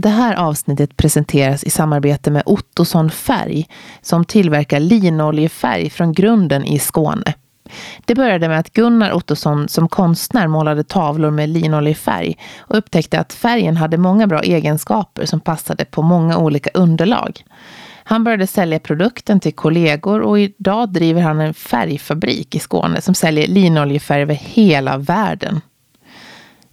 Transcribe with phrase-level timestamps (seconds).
[0.00, 3.68] Det här avsnittet presenteras i samarbete med Ottosson Färg
[4.00, 7.34] som tillverkar linoljefärg från grunden i Skåne.
[8.04, 13.32] Det började med att Gunnar Ottosson som konstnär målade tavlor med linoljefärg och upptäckte att
[13.32, 17.44] färgen hade många bra egenskaper som passade på många olika underlag.
[18.04, 23.14] Han började sälja produkten till kollegor och idag driver han en färgfabrik i Skåne som
[23.14, 25.60] säljer linoljefärg över hela världen.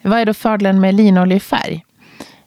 [0.02, 1.86] Vad är då fördelen med linoljefärg?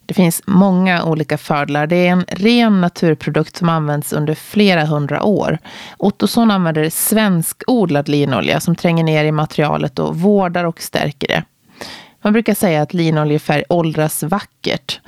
[0.08, 1.86] Det finns många olika fördelar.
[1.86, 5.58] Det är en ren naturprodukt som används under flera hundra år.
[5.96, 11.44] Ottosson använder svenskodlad linolja som tränger ner i materialet och vårdar och stärker det.
[12.22, 15.00] Man brukar säga att linoljefärg åldras vackert.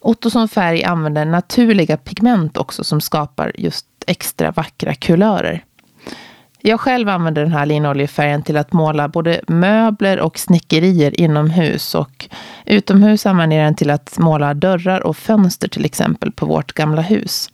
[0.00, 5.64] Ottosson färg använder naturliga pigment också som skapar just extra vackra kulörer.
[6.68, 12.28] Jag själv använder den här linoljefärgen till att måla både möbler och snickerier inomhus och
[12.66, 17.02] utomhus använder jag den till att måla dörrar och fönster till exempel på vårt gamla
[17.02, 17.50] hus.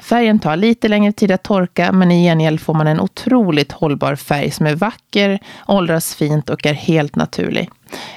[0.00, 4.16] Färgen tar lite längre tid att torka men i gengäld får man en otroligt hållbar
[4.16, 7.70] färg som är vacker, åldras fint och är helt naturlig.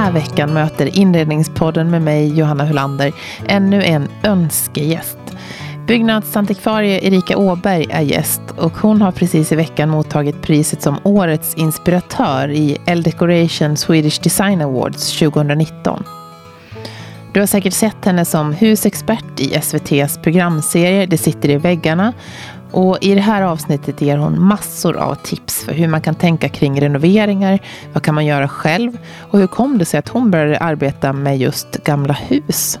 [0.00, 3.12] här veckan möter Inredningspodden med mig, Johanna Hulander,
[3.46, 5.18] ännu en önskegäst.
[5.86, 11.54] Byggnadsantikvarie Erika Åberg är gäst och hon har precis i veckan mottagit priset som Årets
[11.54, 16.04] inspiratör i L Decoration Swedish Design Awards 2019.
[17.32, 22.12] Du har säkert sett henne som husexpert i SVTs programserie Det sitter i väggarna
[22.72, 26.48] och i det här avsnittet ger hon massor av tips för hur man kan tänka
[26.48, 27.58] kring renoveringar,
[27.92, 28.98] vad kan man göra själv
[29.30, 32.78] och hur kom det sig att hon började arbeta med just gamla hus.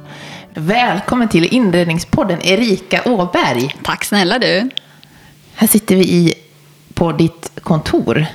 [0.54, 3.76] Välkommen till inredningspodden Erika Åberg.
[3.82, 4.70] Tack snälla du.
[5.54, 6.34] Här sitter vi i,
[6.94, 8.26] på ditt kontor.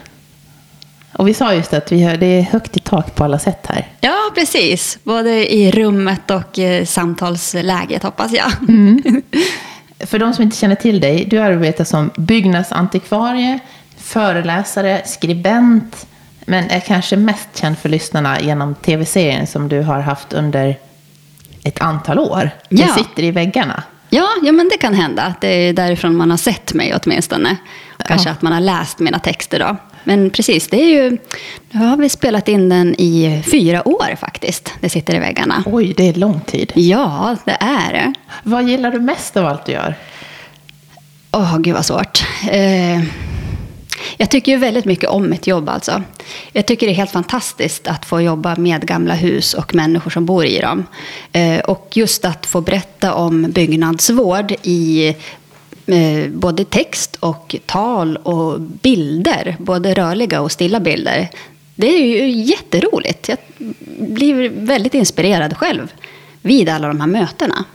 [1.17, 3.65] Och vi sa just att vi har, det är högt i tak på alla sätt
[3.69, 3.87] här.
[4.01, 4.99] Ja, precis.
[5.03, 8.51] Både i rummet och eh, samtalsläget hoppas jag.
[8.69, 9.21] Mm.
[9.99, 13.59] För de som inte känner till dig, du arbetar som byggnadsantikvarie,
[13.97, 16.07] föreläsare, skribent,
[16.45, 20.77] men är kanske mest känd för lyssnarna genom tv-serien som du har haft under
[21.63, 22.49] ett antal år.
[22.69, 22.85] Ja.
[22.87, 23.83] Du sitter i väggarna.
[24.09, 25.33] Ja, ja, men det kan hända.
[25.41, 27.57] Det är därifrån man har sett mig åtminstone.
[28.07, 28.33] Kanske Ja.
[28.33, 29.77] att man har läst mina texter då.
[30.05, 31.17] Men precis, det är ju...
[31.71, 34.73] Nu har vi spelat in den i fyra år faktiskt.
[34.79, 35.63] Det sitter i väggarna.
[35.65, 36.71] Oj, det är lång tid.
[36.75, 38.13] Ja, det är det.
[38.43, 39.95] Vad gillar du mest av allt du gör?
[41.31, 42.25] Åh, gud vad svårt.
[42.51, 43.03] Eh,
[44.17, 46.03] jag tycker ju väldigt mycket om mitt jobb alltså.
[46.51, 50.25] Jag tycker det är helt fantastiskt att få jobba med gamla hus och människor som
[50.25, 50.85] bor i dem.
[51.31, 55.15] Eh, och just att få berätta om byggnadsvård i
[56.29, 59.55] både text och tal och bilder.
[59.59, 61.29] Både rörliga och stilla bilder.
[61.75, 63.29] Det är ju jätteroligt.
[63.29, 63.37] Jag
[63.97, 65.93] blir väldigt inspirerad själv
[66.41, 67.65] vid alla de här mötena.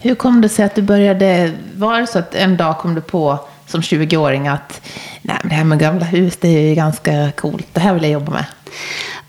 [0.00, 3.00] Hur kom det sig att du började, var det så att en dag kom du
[3.00, 4.88] på som 20-åring att
[5.22, 8.12] nej, det här med gamla hus, det är ju ganska coolt, det här vill jag
[8.12, 8.44] jobba med?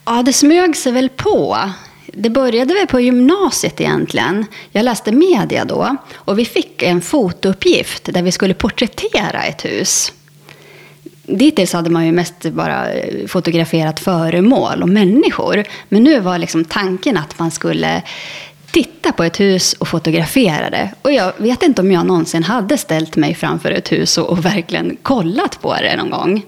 [0.06, 1.58] Ja, det smög sig väl på.
[2.16, 4.46] Det började väl på gymnasiet egentligen.
[4.72, 10.14] Jag läste media då och vi fick en fotouppgift där vi skulle porträttera ett hus.
[11.26, 15.64] Dittills hade man ju mest bara eh, fotograferat föremål och människor.
[15.90, 18.02] Men nu var liksom tanken att man skulle
[18.72, 20.90] titta på ett hus och fotografera det.
[21.02, 24.46] Och jag vet inte om jag någonsin hade ställt mig framför ett hus och, och
[24.46, 26.46] verkligen kollat på det någon gång.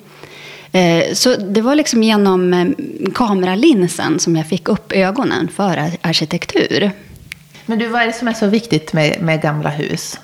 [0.75, 2.65] Eh, Så det var liksom genom eh,
[3.13, 6.91] kameralinsen som jag fick upp ögonen för ar- arkitektur.
[7.65, 10.19] Men du, vad är det som är så viktigt med, med gamla hus?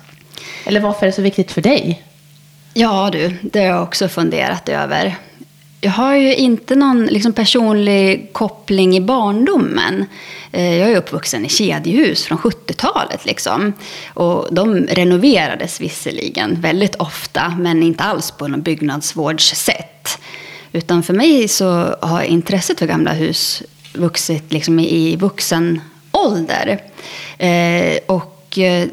[0.65, 2.03] Eller varför är det så viktigt för dig?
[2.73, 5.15] Ja du, det har jag också funderat över.
[5.83, 10.05] Jag har ju inte någon liksom, personlig koppling i barndomen.
[10.51, 13.25] Eh, jag är uppvuxen i kedjehus från 70-talet.
[13.25, 13.73] Liksom.
[14.13, 20.19] Och de renoverades visserligen väldigt ofta, men inte alls på något byggnadsvårdssätt.
[20.71, 23.63] Utan för mig så har intresset för gamla hus
[23.93, 25.81] vuxit liksom, i vuxen
[26.11, 26.81] ålder.
[27.37, 28.87] Eh, och och eh,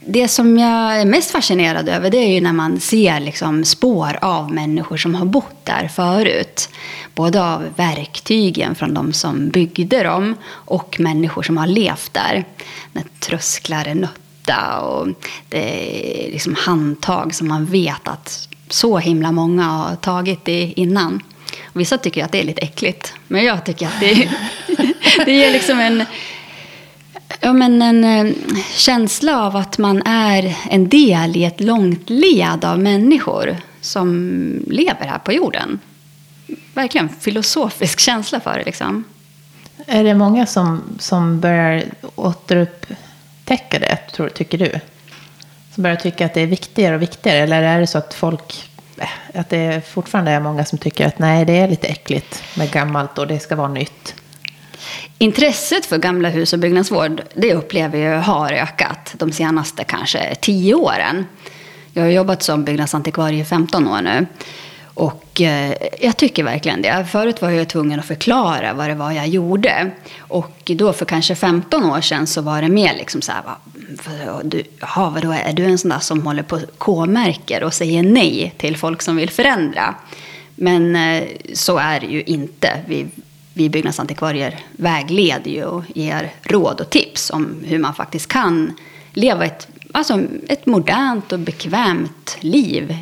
[0.00, 4.18] det som jag är mest fascinerad över det är ju när man ser liksom spår
[4.20, 6.68] av människor som har bott där förut.
[7.14, 12.44] Både av verktygen från de som byggde dem och människor som har levt där.
[12.92, 15.08] När trösklar är nötta och
[15.48, 21.22] det är liksom handtag som man vet att så himla många har tagit det innan.
[21.64, 24.30] Och vissa tycker att det är lite äckligt, men jag tycker att det,
[25.24, 26.04] det ger liksom en
[27.40, 28.34] Ja, men en eh,
[28.76, 34.18] känsla av att man är en del i ett långt led av människor som
[34.66, 35.78] lever här på jorden.
[36.74, 38.64] Verkligen filosofisk känsla för det.
[38.64, 39.04] Liksom.
[39.86, 41.84] Är det många som, som börjar
[42.14, 44.80] återupptäcka det, tror, tycker du?
[45.74, 47.38] Som börjar tycka att det är viktigare och viktigare?
[47.38, 51.18] Eller är det så att folk eh, att det fortfarande är många som tycker att
[51.18, 54.14] nej, det är lite äckligt med gammalt och det ska vara nytt?
[55.18, 60.74] Intresset för gamla hus och byggnadsvård, det upplever jag har ökat de senaste kanske tio
[60.74, 61.26] åren.
[61.92, 64.26] Jag har jobbat som byggnadsantikvarie i 15 år nu.
[64.98, 67.06] Och eh, jag tycker verkligen det.
[67.10, 69.90] Förut var jag tvungen att förklara vad det var jag gjorde.
[70.18, 73.42] Och då för kanske 15 år sedan så var det mer liksom så här,
[74.44, 78.54] du, jaha, vadå, är du en sån där som håller på K-märker och säger nej
[78.56, 79.94] till folk som vill förändra?
[80.54, 81.24] Men eh,
[81.54, 82.80] så är det ju inte.
[82.86, 83.06] Vi
[83.58, 88.72] vi byggnadsantikvarier vägleder ju och ger råd och tips om hur man faktiskt kan
[89.12, 92.96] leva ett, alltså ett modernt och bekvämt liv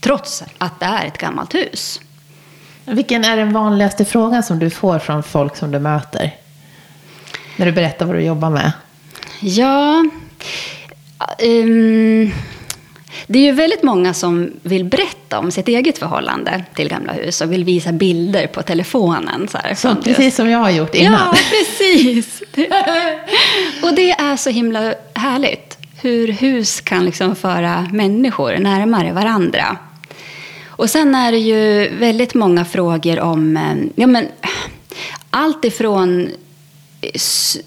[0.00, 2.00] trots att det är ett gammalt hus.
[2.84, 6.34] Vilken är den vanligaste frågan som du får från folk som du möter?
[7.56, 8.72] När du berättar vad du jobbar med.
[9.40, 10.04] Ja,
[11.42, 12.32] um,
[13.26, 17.40] det är ju väldigt många som vill berätta om sitt eget förhållande till gamla hus
[17.40, 19.48] och vill visa bilder på telefonen.
[19.48, 21.12] Så här, så, precis som jag har gjort innan.
[21.12, 22.42] Ja, precis.
[23.82, 25.78] och det är så himla härligt.
[26.02, 29.76] Hur hus kan liksom föra människor närmare varandra.
[30.66, 34.28] Och sen är det ju väldigt många frågor om eh, ja, men,
[35.30, 36.28] allt ifrån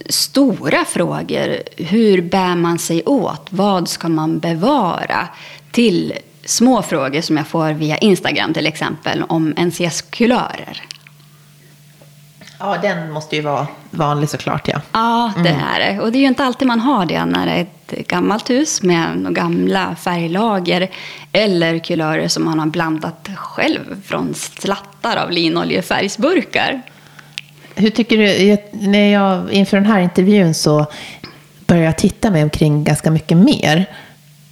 [0.09, 1.59] stora frågor.
[1.77, 3.47] Hur bär man sig åt?
[3.49, 5.27] Vad ska man bevara?
[5.71, 6.13] Till
[6.45, 10.81] små frågor som jag får via Instagram till exempel om NCS-kulörer.
[12.59, 14.67] Ja, den måste ju vara vanlig såklart.
[14.67, 15.61] Ja, ja det mm.
[15.63, 16.01] är det.
[16.01, 18.83] Och det är ju inte alltid man har det när det är ett gammalt hus
[18.83, 20.91] med gamla färglager
[21.31, 26.81] eller kulörer som man har blandat själv från slattar av linoljefärgsburkar.
[27.75, 30.86] Hur tycker du, när jag inför den här intervjun så
[31.68, 33.86] började jag titta mig omkring ganska myck mer.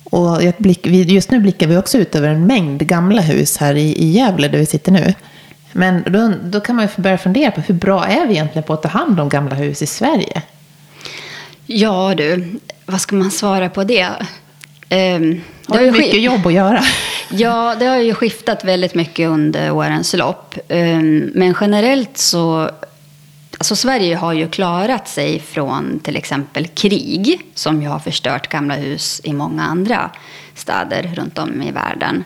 [0.04, 4.04] Och blick, just nu blickar vi också ut över en mängd gamla hus här i,
[4.04, 5.14] i Gävle där vi sitter nu.
[5.72, 8.74] Men då, då kan man ju börja fundera på hur bra är vi egentligen på
[8.74, 10.42] att ta hand om gamla hus i Sverige?
[11.66, 14.08] Ja du, vad ska man svara på det?
[14.90, 16.81] Um, det har ju mycket jobb att göra.
[17.36, 20.56] Ja, det har ju skiftat väldigt mycket under årens lopp.
[20.69, 22.69] Um, men generellt så
[23.63, 28.75] Alltså Sverige har ju klarat sig från till exempel krig som ju har förstört gamla
[28.75, 30.10] hus i många andra
[30.56, 32.24] städer runt om i världen.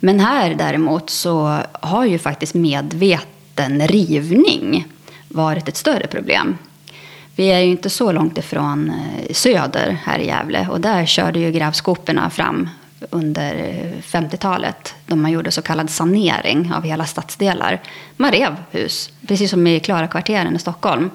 [0.00, 4.86] Men här däremot så har ju faktiskt medveten rivning
[5.28, 6.58] varit ett större problem.
[7.36, 11.38] Vi är ju inte så långt ifrån eh, söder här i Gävle och där körde
[11.38, 12.68] ju grävskoporna fram
[13.10, 13.54] under
[14.02, 17.80] 50-talet då man gjorde så kallad sanering av hela stadsdelar.
[18.16, 21.10] Man rev hus, precis som i Klarakvarteren i Stockholm.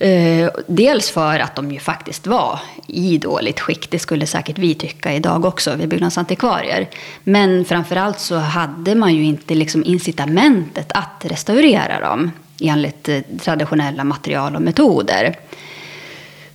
[0.00, 3.90] Eh, dels för att de ju faktiskt var i dåligt skick.
[3.90, 6.88] Det skulle säkert vi tycka idag också, vi byggnadsantikvarier.
[7.24, 12.30] Men framförallt så hade man ju inte liksom incitamentet att restaurera dem
[12.60, 15.36] enligt eh, traditionella material och metoder.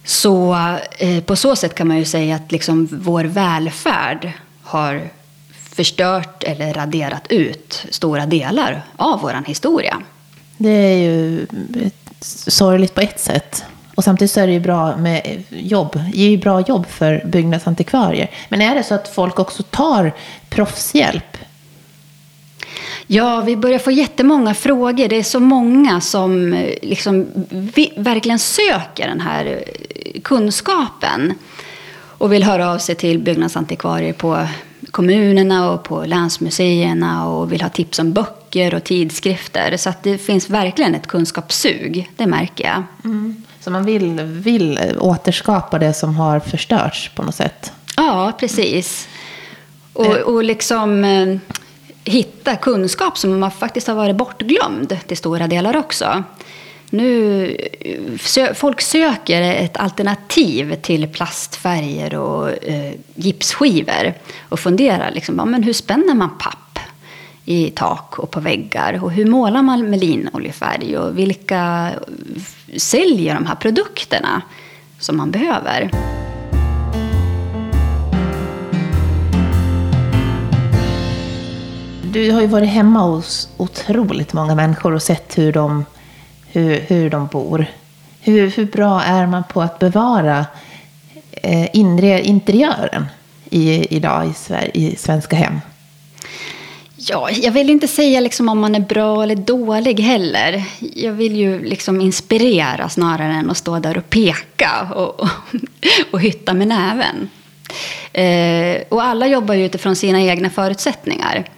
[0.05, 0.55] Så
[0.97, 4.31] eh, på så sätt kan man ju säga att liksom vår välfärd
[4.63, 5.09] har
[5.75, 9.97] förstört eller raderat ut stora delar av vår historia.
[10.57, 11.47] Det är ju
[12.47, 13.63] sorgligt på ett sätt.
[13.95, 17.23] Och samtidigt så är det ju bra med jobb, det ger ju bra jobb för
[17.25, 18.31] byggnadsantikvarier.
[18.49, 20.13] Men är det så att folk också tar
[20.49, 21.37] proffshjälp
[23.07, 25.07] Ja, vi börjar få jättemånga frågor.
[25.07, 27.27] Det är så många som eh, liksom
[27.95, 29.63] verkligen söker den här
[30.23, 31.33] kunskapen
[32.17, 34.47] och vill höra av sig till byggnadsantikvarier på
[34.91, 39.77] kommunerna och på länsmuseerna och vill ha tips om böcker och tidskrifter.
[39.77, 42.83] Så att det finns verkligen ett kunskapssug, det märker jag.
[43.03, 43.43] Mm.
[43.59, 47.71] Så man vill, vill återskapa det som har förstörts på något sätt?
[47.97, 49.07] Ja, precis.
[49.93, 50.21] Och, eh.
[50.21, 51.05] och liksom
[52.03, 56.23] hitta kunskap som faktiskt har varit bortglömd till stora delar också
[56.89, 57.57] nu,
[58.53, 64.13] folk söker ett alternativ till plastfärger och eh, gipsskivor
[64.49, 66.79] och funderar liksom, ja, men hur spänner man papp
[67.45, 71.91] i tak och på väggar och hur målar man med linoljefärg och vilka
[72.77, 74.41] säljer de här produkterna
[74.99, 75.91] som man behöver.
[82.03, 85.85] Du har ju varit hemma hos otroligt många människor och sett hur de
[86.55, 87.65] hur, hur de bor.
[88.21, 90.45] Hur, hur bra är man på att bevara
[91.31, 93.05] eh, inre, interiören
[93.49, 95.59] i, idag i, Sverige, i svenska hem?
[96.95, 100.63] Ja, jag vill inte säga liksom om man är bra eller dålig heller.
[100.79, 105.29] Jag vill ju liksom inspirera snarare än att stå där och peka och, och,
[106.11, 107.29] och hytta med näven.
[108.13, 111.49] Eh, och alla jobbar ju utifrån sina egna förutsättningar.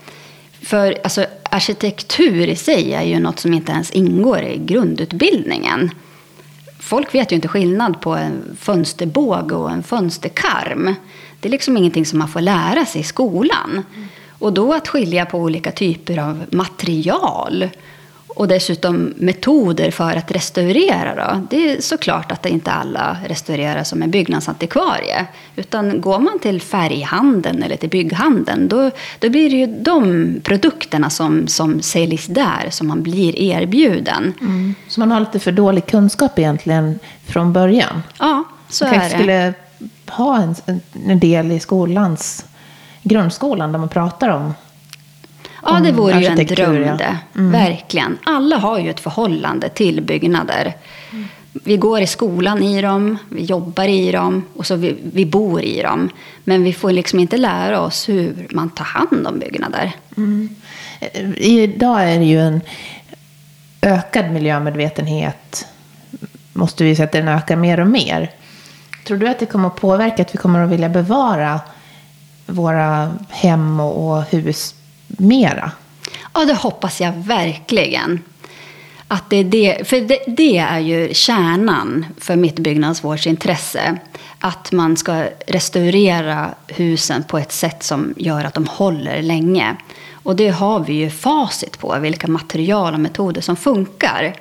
[0.61, 5.91] För alltså, arkitektur i sig är ju något som inte ens ingår i grundutbildningen.
[6.79, 10.95] Folk vet ju inte skillnad på en fönsterbåge och en fönsterkarm.
[11.39, 13.83] Det är liksom ingenting som man får lära sig i skolan.
[14.39, 17.69] Och då att skilja på olika typer av material
[18.37, 21.15] och dessutom metoder för att restaurera.
[21.15, 21.47] Då.
[21.49, 25.25] Det är såklart att det inte alla restaurerar som en byggnadsantikvarie.
[25.55, 31.09] Utan går man till färghandeln eller till bygghandeln då, då blir det ju de produkterna
[31.09, 34.33] som, som säljs där som man blir erbjuden.
[34.41, 34.75] Mm.
[34.87, 38.03] Så man har lite för dålig kunskap egentligen från början?
[38.19, 39.09] Ja, så man är det.
[39.09, 39.53] skulle
[40.09, 40.55] ha en,
[41.07, 42.45] en del i skolans,
[43.03, 44.53] grundskolan där man pratar om
[45.63, 47.17] Ja, det vore ju en dröm det.
[47.35, 47.51] Mm.
[47.51, 48.17] Verkligen.
[48.23, 50.73] Alla har ju ett förhållande till byggnader.
[51.11, 51.27] Mm.
[51.63, 55.61] Vi går i skolan i dem, vi jobbar i dem och så vi, vi bor
[55.61, 56.09] i dem.
[56.43, 59.91] Men vi får liksom inte lära oss hur man tar hand om byggnader.
[60.17, 60.49] Mm.
[61.37, 62.61] Idag är det ju en
[63.81, 65.67] ökad miljömedvetenhet.
[66.53, 68.31] Måste vi säga att den ökar mer och mer.
[69.05, 71.61] Tror du att det kommer att påverka att vi kommer att vilja bevara
[72.45, 74.75] våra hem och hus
[75.19, 75.71] mera?
[76.33, 78.23] Ja, det hoppas jag verkligen.
[79.07, 83.97] Att det, är det, för det, det, är ju kärnan för mitt byggnadsvårdsintresse.
[84.39, 89.75] Att man ska restaurera husen på ett sätt som gör att de håller länge.
[90.11, 94.35] Och det har vi ju facit på, vilka material och metoder som funkar.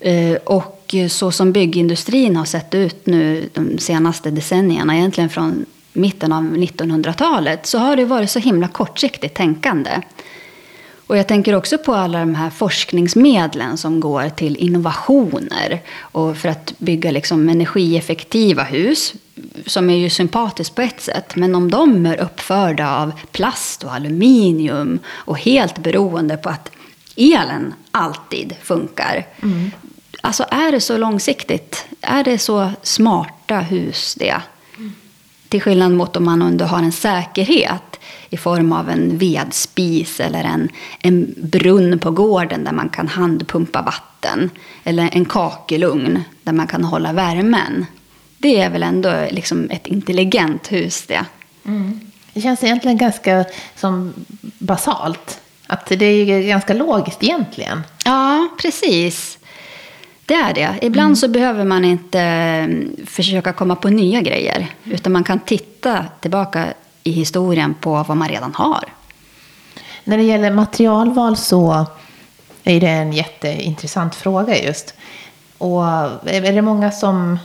[0.00, 6.32] Eh, och så som byggindustrin har sett ut nu de senaste decennierna, egentligen från mitten
[6.32, 9.90] av 1900-talet så har det varit så himla kortsiktigt tänkande.
[11.10, 16.48] Och jag tänker också på alla de här forskningsmedlen som går till innovationer och för
[16.48, 19.14] att bygga liksom energieffektiva hus,
[19.66, 21.36] som är ju sympatiskt på ett sätt.
[21.36, 26.70] Men om de är uppförda av plast och aluminium och helt beroende på att
[27.16, 29.26] elen alltid funkar.
[29.42, 29.70] Mm.
[30.20, 31.86] Alltså är det så långsiktigt?
[32.00, 34.40] Är det så smarta hus det?
[35.50, 40.44] Till skillnad mot om man ändå har en säkerhet i form av en vedspis eller
[40.44, 40.68] en,
[41.00, 44.50] en brunn på gården där man kan handpumpa vatten.
[44.84, 47.86] Eller en kakelugn där man kan hålla värmen.
[48.38, 51.24] Det är väl ändå liksom ett intelligent hus det.
[51.64, 52.00] Mm.
[52.32, 53.44] Det känns egentligen ganska
[53.76, 54.12] som
[54.58, 55.40] basalt.
[55.66, 57.82] Att det är ganska logiskt egentligen.
[58.04, 59.38] Ja, precis.
[60.30, 60.78] Det är det.
[60.82, 61.16] Ibland mm.
[61.16, 64.66] så behöver man inte mm, försöka komma på nya grejer.
[64.84, 66.66] Utan man kan titta tillbaka
[67.02, 68.84] i historien på vad man redan har.
[70.04, 71.86] När det gäller materialval så
[72.64, 74.94] är det en jätteintressant fråga just.
[75.58, 75.84] Och
[76.26, 77.38] är det många som,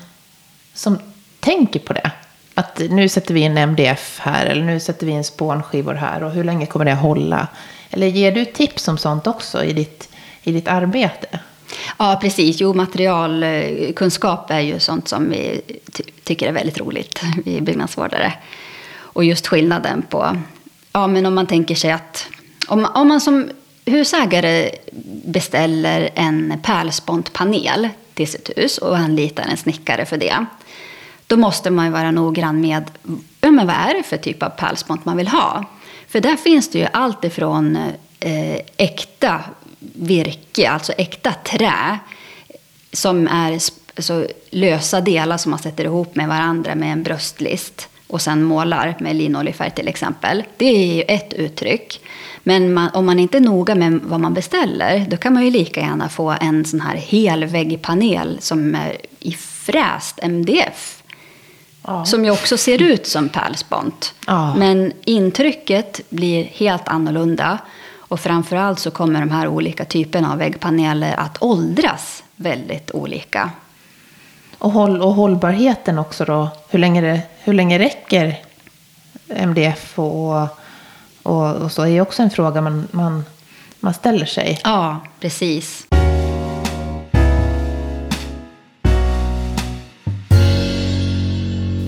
[0.73, 0.97] som
[1.39, 2.11] tänker på det?
[2.53, 6.31] Att nu sätter vi en MDF här eller nu sätter vi en spånskivor här och
[6.31, 7.47] hur länge kommer det att hålla?
[7.89, 10.09] Eller ger du tips om sånt också i ditt,
[10.43, 11.39] i ditt arbete?
[11.97, 12.61] Ja, precis.
[12.61, 18.33] Jo, materialkunskap är ju sånt som vi ty tycker är väldigt roligt, vi byggnadsvårdare.
[18.97, 20.37] Och just skillnaden på,
[20.91, 22.27] ja men om man tänker sig att,
[22.67, 23.49] om, om man som
[23.85, 24.71] husägare
[25.25, 30.45] beställer en pärlspontpanel till sitt hus och anlitar en snickare för det.
[31.27, 32.91] Då måste man ju vara noggrann med,
[33.41, 35.65] ja men vad är det för typ av pärlspont man vill ha?
[36.07, 37.75] För där finns det ju allt ifrån
[38.19, 39.43] eh, äkta
[39.93, 41.99] virke, alltså äkta trä,
[42.93, 43.51] som är
[43.95, 48.95] alltså, lösa delar som man sätter ihop med varandra med en bröstlist och sen målar
[48.99, 50.43] med linoljefärg till exempel.
[50.57, 52.01] Det är ju ett uttryck.
[52.43, 55.51] Men man, om man inte är noga med vad man beställer, då kan man ju
[55.51, 61.03] lika gärna få en sån här helväggpanel som är i fräst MDF.
[61.87, 62.05] Ja.
[62.05, 64.13] Som ju också ser ut som pärlspont.
[64.27, 64.55] Ja.
[64.55, 67.59] Men intrycket blir helt annorlunda.
[68.07, 73.51] Och framförallt så kommer de här olika typerna av väggpaneler att åldras väldigt olika.
[74.57, 76.49] Och, håll, och hållbarheten också då?
[76.69, 78.35] Hur länge, det, hur länge räcker
[79.27, 80.47] MDF och,
[81.23, 81.81] och, och så?
[81.81, 83.25] är ju också en fråga man, man,
[83.79, 84.59] man ställer sig.
[84.63, 85.87] Ja, precis.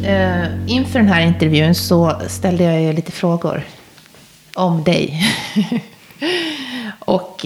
[0.08, 3.64] Uh, inför den här intervjun så ställde jag er lite frågor
[4.54, 5.24] om dig.
[6.20, 7.46] Eh, och,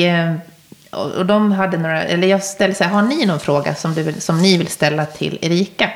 [1.17, 4.03] och de hade några, eller jag ställde så här, har ni någon fråga som, du
[4.03, 5.89] vill, som ni vill ställa till Erika?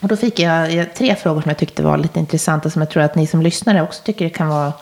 [0.00, 3.02] Och då fick jag, tre frågor som jag tyckte var lite intressanta, som jag tror
[3.02, 4.72] att ni som lyssnare också tycker kan vara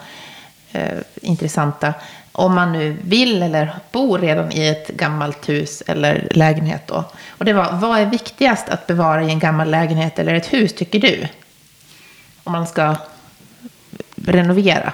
[0.71, 1.93] eh, intressanta
[2.31, 7.03] om man nu vill eller bor redan i ett gammalt hus eller lägenhet då.
[7.29, 10.73] Och det var, vad är viktigast att bevara i en gammal lägenhet eller ett hus
[10.73, 11.27] tycker du?
[12.43, 12.95] Om man ska
[14.15, 14.93] renovera.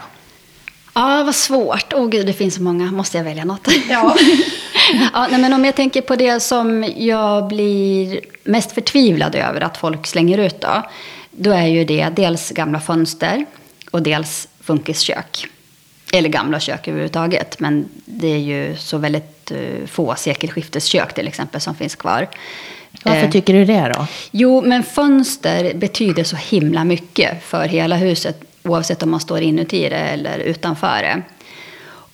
[0.94, 1.94] Ja, vad svårt.
[1.94, 2.92] Åh oh, gud, det finns så många.
[2.92, 3.68] Måste jag välja något?
[3.90, 4.16] Ja.
[5.14, 9.78] ja nej, men om jag tänker på det som jag blir mest förtvivlad över att
[9.78, 10.84] folk slänger ut då.
[11.32, 13.46] Då är ju det dels gamla fönster
[13.92, 15.48] och dels funkiskök.
[16.14, 17.60] Eller gamla kök överhuvudtaget.
[17.60, 22.28] Men det är ju så väldigt uh, få sekelskifteskök till exempel som finns kvar.
[23.04, 24.08] Varför eh, tycker du det då?
[24.32, 28.50] Jo, men fönster betyder så himla mycket för hela huset.
[28.63, 31.22] Oavsett om man står inuti det eller utanför det.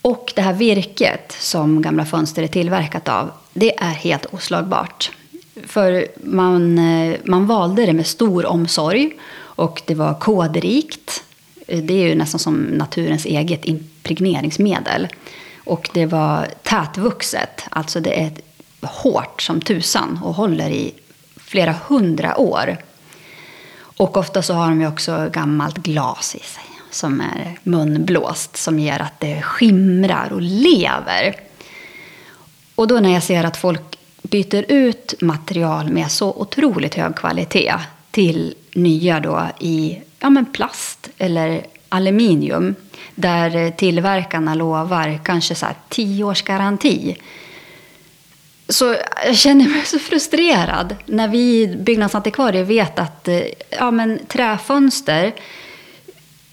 [0.02, 3.32] Och det här virket som gamla fönster är tillverkat av.
[3.54, 5.12] Det är helt oslagbart.
[5.66, 9.12] För man, eh, man valde det med stor omsorg.
[9.40, 11.24] Och det var kodrikt.
[11.68, 15.08] Eh, det är ju nästan som naturens eget impregneringsmedel.
[15.68, 18.32] Och det var tätvuxet, alltså det är
[18.82, 20.94] hårt som tusan och håller i
[21.36, 22.78] flera hundra år.
[23.98, 28.80] Och ofta så har de ju också gammalt glas i sig som är munblåst som
[28.80, 31.36] gör att det skimrar och lever.
[32.76, 37.74] Och då när jag ser att folk byter ut material med så otroligt hög kvalitet
[38.12, 42.76] till nya då i ja, men plast eller aluminium
[43.16, 47.18] där tillverkarna lovar kanske så här tio års garanti.
[48.70, 53.30] Så jag känner mig så frustrerad när vi byggnadsantikvarier vet att
[53.70, 55.34] ja, men träfönster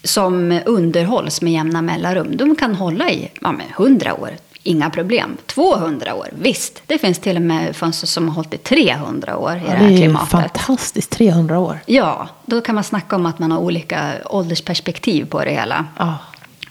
[0.05, 4.31] som underhålls med jämna mellanrum, de kan hålla i ja, men 100 år,
[4.63, 5.37] inga problem.
[5.47, 6.83] 200 år, visst.
[6.87, 9.77] Det finns till och med fönster som har hållit i 300 år i ja, det
[9.77, 10.31] här klimatet.
[10.31, 11.79] Det är fantastiskt, 300 år.
[11.87, 15.87] Ja, då kan man snacka om att man har olika åldersperspektiv på det hela.
[15.99, 16.19] Ja.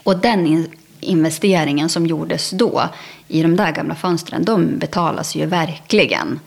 [0.03, 0.67] Och den
[1.03, 2.89] investeringen som gjordes då
[3.27, 6.39] i de där gamla fönstren, de betalas ju verkligen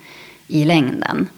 [0.48, 1.28] i längden.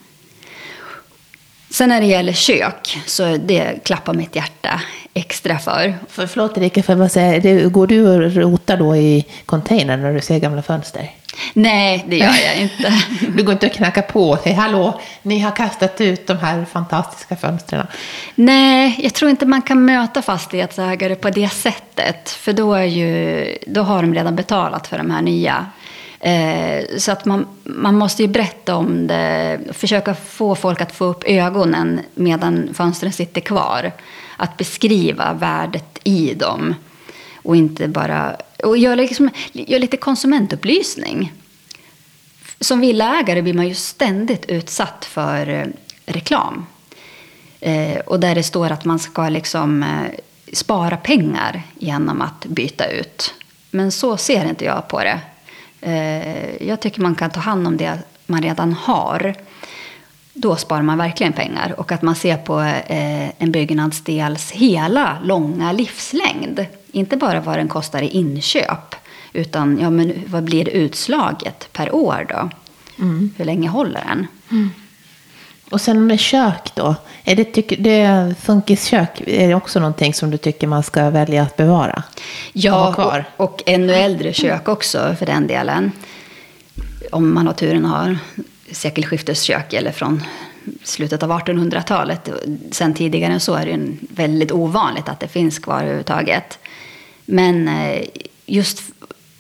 [1.71, 4.81] Sen när det gäller kök, så det klappar mitt hjärta
[5.15, 5.99] extra för.
[6.09, 10.63] för förlåt Erika, för går du och rotar då i containern när du ser gamla
[10.63, 11.11] fönster?
[11.53, 12.93] Nej, det gör jag inte.
[13.37, 16.65] du går inte och knackar på och säger hallå, ni har kastat ut de här
[16.65, 17.87] fantastiska fönstren.
[18.35, 22.31] Nej, jag tror inte man kan möta fastighetsägare på det sättet.
[22.31, 25.67] För då, är ju, då har de redan betalat för de här nya.
[26.21, 31.05] Eh, så att man, man måste ju berätta om det, försöka få folk att få
[31.05, 33.93] upp ögonen medan fönstren sitter kvar.
[34.37, 36.75] Att beskriva värdet i dem.
[37.43, 38.37] Och inte bara...
[38.63, 41.33] Och gör, liksom, gör lite konsumentupplysning.
[42.61, 45.67] Som villaägare blir man ju ständigt utsatt för eh,
[46.07, 46.67] reklam.
[47.61, 50.21] Eh, och där det står att man ska liksom eh,
[50.53, 53.35] spara pengar genom att byta ut.
[53.71, 55.21] Men så ser inte jag på det.
[55.81, 59.35] Eh, jag tycker man kan ta hand om det man redan har.
[60.33, 61.75] Då sparar man verkligen pengar.
[61.79, 66.67] Och att man ser på eh, en byggnadsdels hela långa livslängd.
[66.93, 68.95] Inte bara vad den kostar i inköp.
[69.33, 72.51] Utan ja, men vad blir utslaget per år då?
[72.99, 73.35] Mm.
[73.37, 74.27] Hur länge håller den?
[74.51, 74.71] Mm.
[75.71, 76.95] Och sen med kök då?
[77.25, 81.43] Är det, tycker, det funkiskök, är det också någonting som du tycker man ska välja
[81.43, 82.03] att bevara?
[82.53, 85.93] Ja, och, och ännu äldre kök också för den delen.
[87.13, 88.17] Om man har turen att ha
[88.73, 90.23] sekelskifteskök eller från
[90.83, 92.29] slutet av 1800-talet.
[92.71, 96.59] Sen tidigare än så är det väldigt ovanligt att det finns kvar överhuvudtaget.
[97.25, 98.03] Men eh,
[98.47, 98.83] just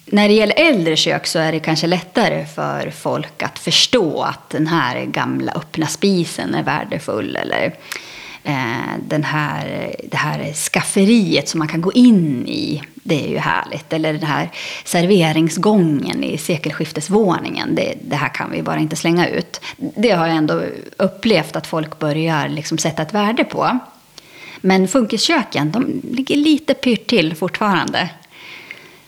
[0.06, 4.50] när det gäller äldre kök så är det kanske lättare för folk att förstå att
[4.50, 7.36] den här gamla öppna spisen är värdefull.
[7.36, 7.72] Eller eh,
[8.48, 13.38] Eh, den här, det här skafferiet som man kan gå in i, det är ju
[13.38, 13.92] härligt.
[13.92, 14.50] Eller den här
[14.84, 19.60] serveringsgången i sekelskiftesvåningen, det, det här kan vi bara inte slänga ut.
[19.76, 20.62] Det har jag ändå
[20.96, 23.78] upplevt att folk börjar liksom sätta ett värde på.
[24.60, 28.08] Men funkisköken, de ligger lite pyrt till fortfarande.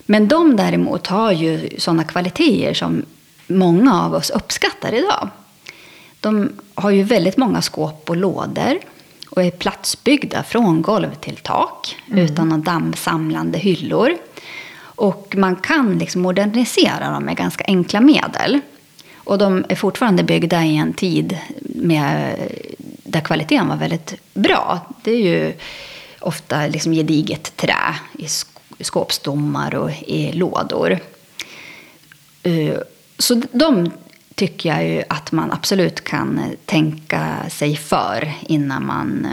[0.07, 3.05] Men de däremot har ju sådana kvaliteter som
[3.47, 5.29] många av oss uppskattar idag.
[6.21, 8.79] De har ju väldigt många skåp och lådor
[9.31, 14.17] och är platsbyggda från golv till tak utan några dammsamlande hyllor.
[14.83, 18.61] Och man kan liksom modernisera dem med ganska enkla medel.
[19.15, 22.37] Och de är fortfarande byggda i en tid med,
[23.05, 24.81] där kvaliteten var väldigt bra.
[25.03, 25.53] Det är ju
[26.21, 28.27] ofta liksom gediget trä i
[28.85, 30.99] skåpstommar och i lådor.
[32.43, 32.79] Eh,
[33.19, 33.91] så de
[34.41, 39.27] tycker jag ju att man absolut kan eh, tänka sig för innan man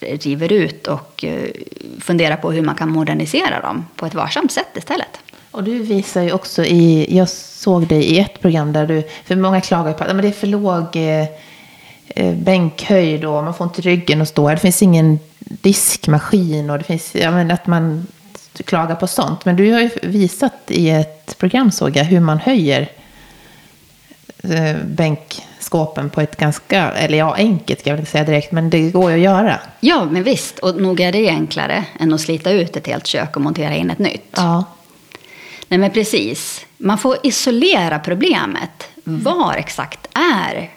[0.00, 4.52] eh, river ut och funderar fundera på hur man kan modernisera dem på ett varsamt
[4.52, 5.18] sätt istället.
[5.50, 9.36] Och du visar ju också i, jag såg dig i ett program där du, för
[9.36, 14.22] många klagar på att det är för låg eh, bänkhöjd och man får inte ryggen
[14.22, 14.48] att stå.
[14.50, 18.06] Det finns ingen diskmaskin och det finns, ja men att man
[18.64, 19.44] klagar på sånt.
[19.44, 22.88] Men du har ju visat i ett program såg jag hur man höjer
[24.42, 28.90] eh, bänkskåpen på ett ganska, eller ja, enkelt ska jag väl säga direkt, men det
[28.90, 29.60] går ju att göra.
[29.80, 30.58] Ja, men visst.
[30.58, 33.90] Och nog är det enklare än att slita ut ett helt kök och montera in
[33.90, 34.30] ett nytt.
[34.36, 34.64] Ja.
[35.68, 36.66] Nej, men precis.
[36.76, 38.88] Man får isolera problemet.
[39.06, 39.22] Mm.
[39.22, 40.70] Var exakt är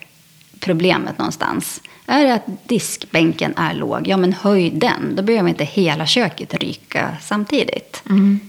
[0.59, 1.81] problemet någonstans?
[2.05, 5.15] Är det att diskbänken är låg, ja men höj den.
[5.15, 8.03] Då behöver inte hela köket ryka samtidigt.
[8.09, 8.39] Mm.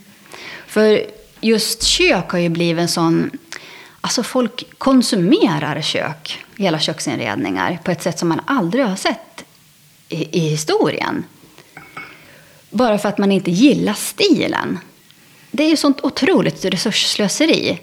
[0.67, 1.03] För
[1.41, 3.31] just kök har ju blivit en sån...
[4.05, 9.45] Alltså folk konsumerar kök, hela köksinredningar, på ett sätt som man aldrig har sett
[10.09, 11.25] i, i historien.
[12.71, 14.79] Bara för att man inte gillar stilen.
[15.51, 17.81] Det är ju sånt otroligt resursslöseri.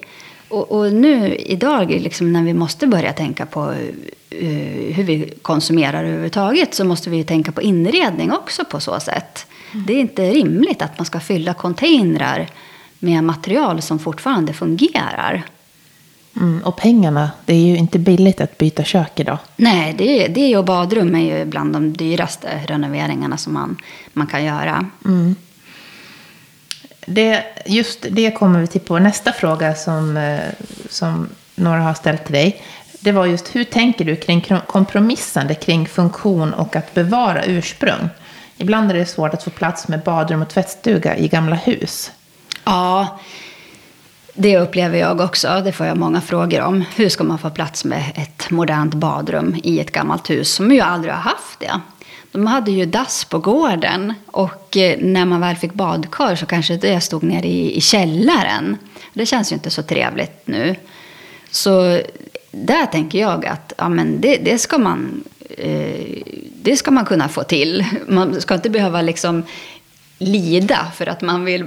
[0.48, 6.04] Och, och, nu idag, liksom, när vi måste börja tänka på uh, hur vi konsumerar
[6.04, 9.48] överhuvudtaget, så måste vi tänka på inredning också på så sätt.
[9.72, 9.86] Mm.
[9.86, 12.48] Det är inte rimligt att man ska fylla containrar
[13.00, 15.44] med material som fortfarande fungerar.
[16.40, 19.38] Mm, och pengarna, det är ju inte billigt att byta kök idag.
[19.56, 23.78] Nej, det, det och badrum är ju bland de dyraste renoveringarna som man,
[24.14, 24.86] man kan göra.
[25.06, 25.36] Mm
[27.10, 30.40] det, just det kommer vi till på nästa fråga som, eh,
[30.90, 32.62] som några har ställt till dig.
[33.00, 38.10] Det var just hur tänker du kring kompromissande kring funktion och att bevara ursprung?
[38.58, 42.12] Ibland är det svårt att få plats med badrum och tvättstuga i gamla hus.
[42.64, 43.20] Ja,
[44.42, 45.62] det upplever jag också.
[45.66, 46.86] Det får jag många frågor om.
[46.96, 50.80] Hur ska man få plats med ett modernt badrum i ett gammalt hus som ju
[50.80, 51.82] aldrig har haft det?
[52.32, 56.78] De hade ju dass på gården och eh, när man väl fick badkar så kanske
[56.78, 58.78] det stod nere i, i källaren.
[59.14, 60.76] Det känns ju inte så trevligt nu.
[61.52, 62.02] Så
[62.52, 65.24] där tänker jag att ja, men det, det ska man,
[65.58, 66.24] eh,
[66.62, 67.86] det ska man kunna få till.
[68.08, 69.44] Man ska inte behöva liksom
[70.18, 71.66] lida för att man vill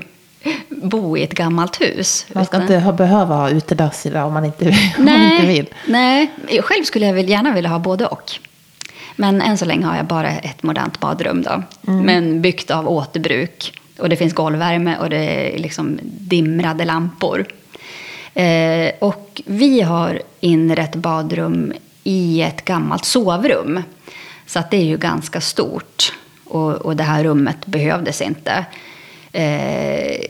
[0.69, 2.27] bo i ett gammalt hus.
[2.33, 5.69] Man ska inte ha, behöva ha utedass idag om man inte, om man inte vill.
[5.87, 6.31] Nej,
[6.63, 8.33] själv skulle jag gärna vilja ha både och.
[9.17, 11.63] Men än så länge har jag bara ett modernt badrum då.
[11.93, 12.05] Mm.
[12.05, 13.79] Men byggt av återbruk.
[13.99, 17.47] Och det finns golvvärme och det är liksom dimrade lampor.
[18.35, 21.73] Eh, och vi har inrett badrum
[22.05, 23.83] i ett gammalt sovrum.
[24.47, 26.13] Så att det är ju ganska stort.
[26.45, 28.65] Och, och det här rummet behövdes inte.
[29.33, 30.27] Eh,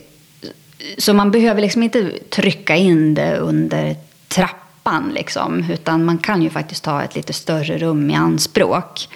[0.98, 3.96] så man behöver liksom inte trycka in det under
[4.28, 5.10] trappan.
[5.14, 9.08] Liksom, utan man kan ju faktiskt ta ett lite större rum i anspråk.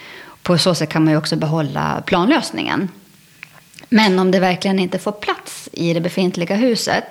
[0.43, 2.89] På så sätt kan man ju också behålla planlösningen.
[3.89, 7.05] Men om det verkligen inte får plats i det befintliga huset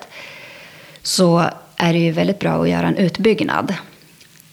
[1.02, 1.44] så
[1.76, 3.74] är det ju väldigt bra att göra en utbyggnad.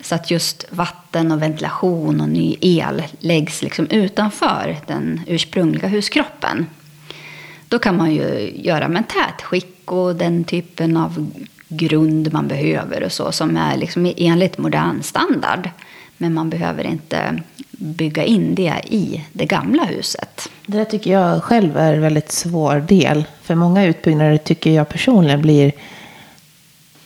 [0.02, 6.68] Så att just vatten och ventilation och ny el läggs liksom utanför den ursprungliga huskroppen.
[7.74, 11.32] Då kan man ju göra med tätskick och den typen av
[11.68, 15.70] grund man behöver och så som är liksom enligt modern standard.
[16.18, 17.40] Men man behöver inte
[17.72, 20.50] bygga in det i det gamla huset.
[20.66, 23.26] Det där tycker jag själv är en väldigt svår del.
[23.42, 25.72] För många utbyggnader tycker jag personligen blir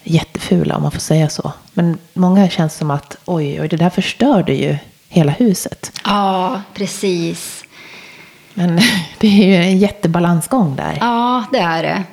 [0.03, 1.51] jättefula om man får säga så.
[1.73, 4.77] Men många känns som att oj, oj, det där förstörde ju
[5.09, 5.91] hela huset.
[6.03, 7.63] Ja, precis.
[8.57, 8.79] Men
[9.17, 10.97] det är ju en jättebalansgång där.
[10.99, 12.03] Ja, det är det.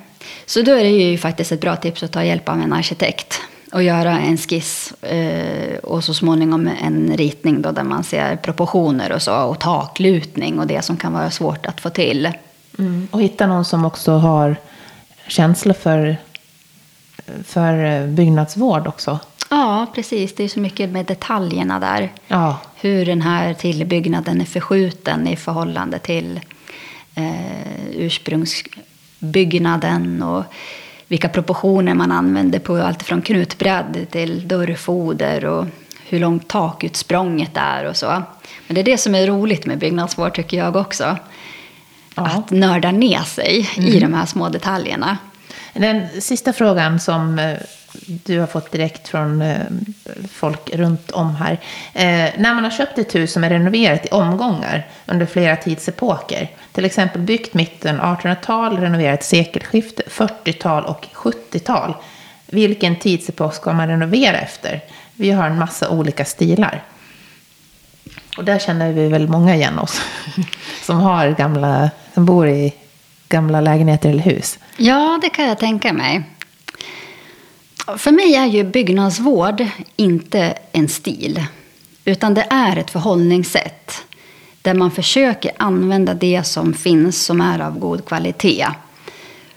[0.47, 3.41] Så då är det ju faktiskt ett bra tips att ta hjälp av en arkitekt
[3.73, 9.13] och göra en skiss eh, och så småningom en ritning då, där man ser proportioner
[9.13, 12.33] och så och taklutning och det som kan vara svårt att få till.
[12.79, 13.09] Mm.
[13.11, 14.57] Och hitta någon som också har
[15.29, 16.17] känsla för,
[17.45, 19.19] för byggnadsvård också.
[19.55, 20.35] Ja, precis.
[20.35, 22.13] Det är så mycket med detaljerna där.
[22.29, 22.59] Ja.
[22.77, 26.41] Hur den här tillbyggnaden är förskjuten i förhållande till
[27.15, 28.65] eh, ursprungs
[29.19, 30.45] byggnaden och
[31.09, 35.67] vilka proportioner man använder på allt från knutbredd till dörrfoder och
[36.09, 38.23] hur långt takutsprånget är och så.
[38.67, 41.17] Men det är det som är roligt med byggnadsvård tycker jag också.
[42.15, 42.27] Ja.
[42.27, 43.89] Att nörda ner sig mm.
[43.89, 45.19] i de här små detaljerna.
[45.73, 47.57] Den sista frågan som eh,
[48.07, 49.61] du har fått direkt från eh,
[50.33, 51.53] folk runt om här.
[51.93, 56.51] Eh, när man har köpt ett hus som är renoverat i omgångar under flera tidsepoker,
[56.73, 61.95] till exempel byggt mitten 1800-tal, renoverat sekelskifte, 40-tal och 70-tal.
[62.47, 64.81] Vilken tidsepok ska man renovera efter?
[65.15, 66.83] Vi har en massa olika stilar.
[68.37, 70.01] Och där känner vi väl många igen oss
[70.83, 72.73] som har gamla, som bor i
[73.29, 74.59] gamla lägenheter eller hus.
[74.77, 76.23] Ja, det kan jag tänka mig.
[77.99, 79.67] För mig är ju byggnadsvård
[79.97, 81.45] inte en stil,
[82.05, 84.05] utan det är ett förhållningssätt
[84.63, 88.67] där man försöker använda det som finns som är av god kvalitet.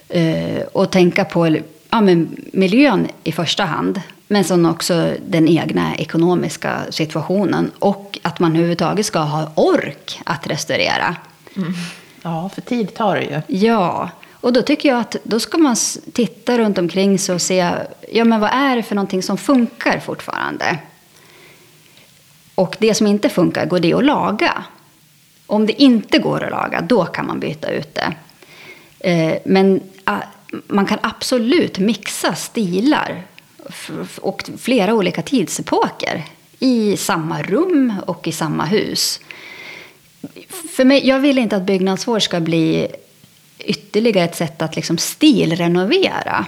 [0.09, 1.57] Eh, och tänka på
[1.89, 8.39] ja, men miljön i första hand, men sen också den egna ekonomiska situationen och att
[8.39, 11.15] man överhuvudtaget ska ha ork att restaurera.
[11.55, 11.73] Mm.
[12.21, 13.57] Ja, för tid tar det ju.
[13.67, 14.09] Ja,
[14.47, 15.75] och då tycker jag att då ska man
[16.13, 17.71] titta runt omkring sig och se,
[18.11, 20.77] ja men vad är det för någonting som funkar fortfarande?
[22.55, 24.63] Och det som inte funkar, går det att laga?
[25.45, 28.13] Om det inte går att laga, då kan man byta ut det.
[28.99, 29.81] Eh, men
[30.67, 33.23] man kan absolut mixa stilar
[34.21, 36.23] och flera olika tidsepoker
[36.59, 39.19] i samma rum och i samma hus.
[40.75, 42.87] För mig, jag vill inte att byggnadsvård ska bli
[43.67, 46.45] ytterligare ett sätt att liksom stilrenovera.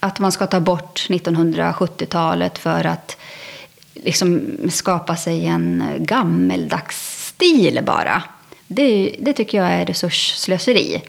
[0.00, 3.16] Att man ska ta bort 1970-talet för att
[3.94, 8.22] liksom skapa sig en gammeldags stil bara.
[8.66, 11.02] Det, det tycker jag är resursslöseri.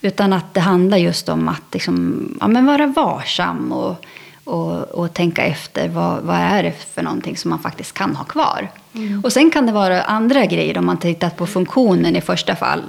[0.00, 4.04] Utan att det handlar just om att liksom, ja, men vara varsam och,
[4.44, 8.24] och, och tänka efter vad, vad är det för någonting som man faktiskt kan ha
[8.24, 8.68] kvar.
[8.94, 9.20] Mm.
[9.24, 12.82] Och sen kan det vara andra grejer om man tittar på funktionen i första fall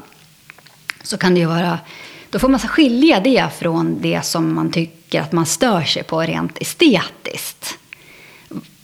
[1.03, 1.79] så kan det ju vara,
[2.29, 6.21] då får man skilja det från det som man tycker att man stör sig på
[6.21, 7.77] rent estetiskt.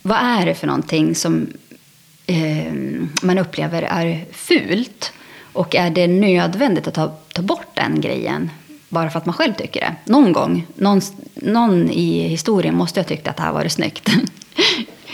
[0.01, 1.47] Vad är det för någonting som
[2.25, 2.73] eh,
[3.21, 5.12] man upplever är fult?
[5.53, 8.49] Och är det nödvändigt att ta, ta bort den grejen
[8.89, 9.95] bara för att man själv tycker det?
[10.12, 11.01] Någon gång, någon,
[11.34, 14.10] någon i historien måste ha tyckt att det här var snyggt.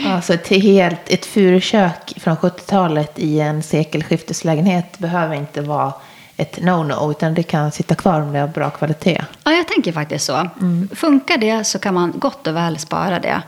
[0.05, 5.93] Alltså ett, helt, ett furukök från 70-talet i en sekelskifteslägenhet behöver inte vara
[6.37, 9.21] ett no-no, utan det kan sitta kvar om det har bra kvalitet.
[9.43, 10.49] Ja, jag tänker faktiskt så.
[10.61, 10.89] Mm.
[10.95, 13.41] Funkar det så kan man gott och väl spara det.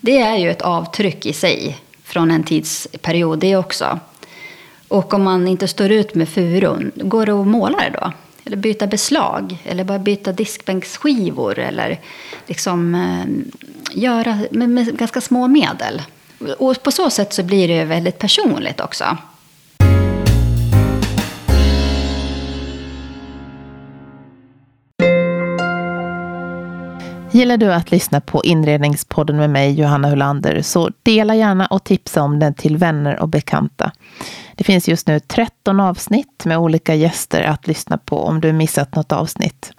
[0.00, 3.98] Det är ju ett avtryck i sig från en tidsperiod det också.
[4.88, 8.12] Och om man inte står ut med furun, går det att måla det då?
[8.44, 9.58] Eller byta beslag?
[9.64, 11.58] Eller bara byta diskbänksskivor?
[11.58, 12.00] Eller
[12.46, 13.24] liksom eh,
[14.00, 16.02] göra med, med ganska små medel.
[16.58, 19.16] Och på så sätt så blir det väldigt personligt också.
[27.32, 32.22] Gillar du att lyssna på Inredningspodden med mig, Johanna Hulander, så dela gärna och tipsa
[32.22, 33.92] om den till vänner och bekanta.
[34.54, 38.94] Det finns just nu 13 avsnitt med olika gäster att lyssna på om du missat
[38.94, 39.72] något avsnitt.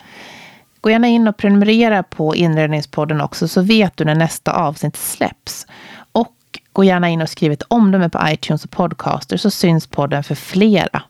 [0.81, 5.67] Gå gärna in och prenumerera på Inredningspodden också så vet du när nästa avsnitt släpps.
[6.11, 6.35] Och
[6.73, 10.35] gå gärna in och skriv ett omdöme på iTunes och Podcaster så syns podden för
[10.35, 11.03] flera.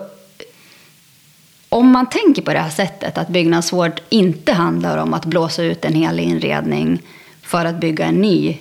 [1.69, 5.85] om man tänker på det här sättet, att byggnadsvård inte handlar om att blåsa ut
[5.85, 7.03] en hel inredning
[7.43, 8.59] för att bygga en ny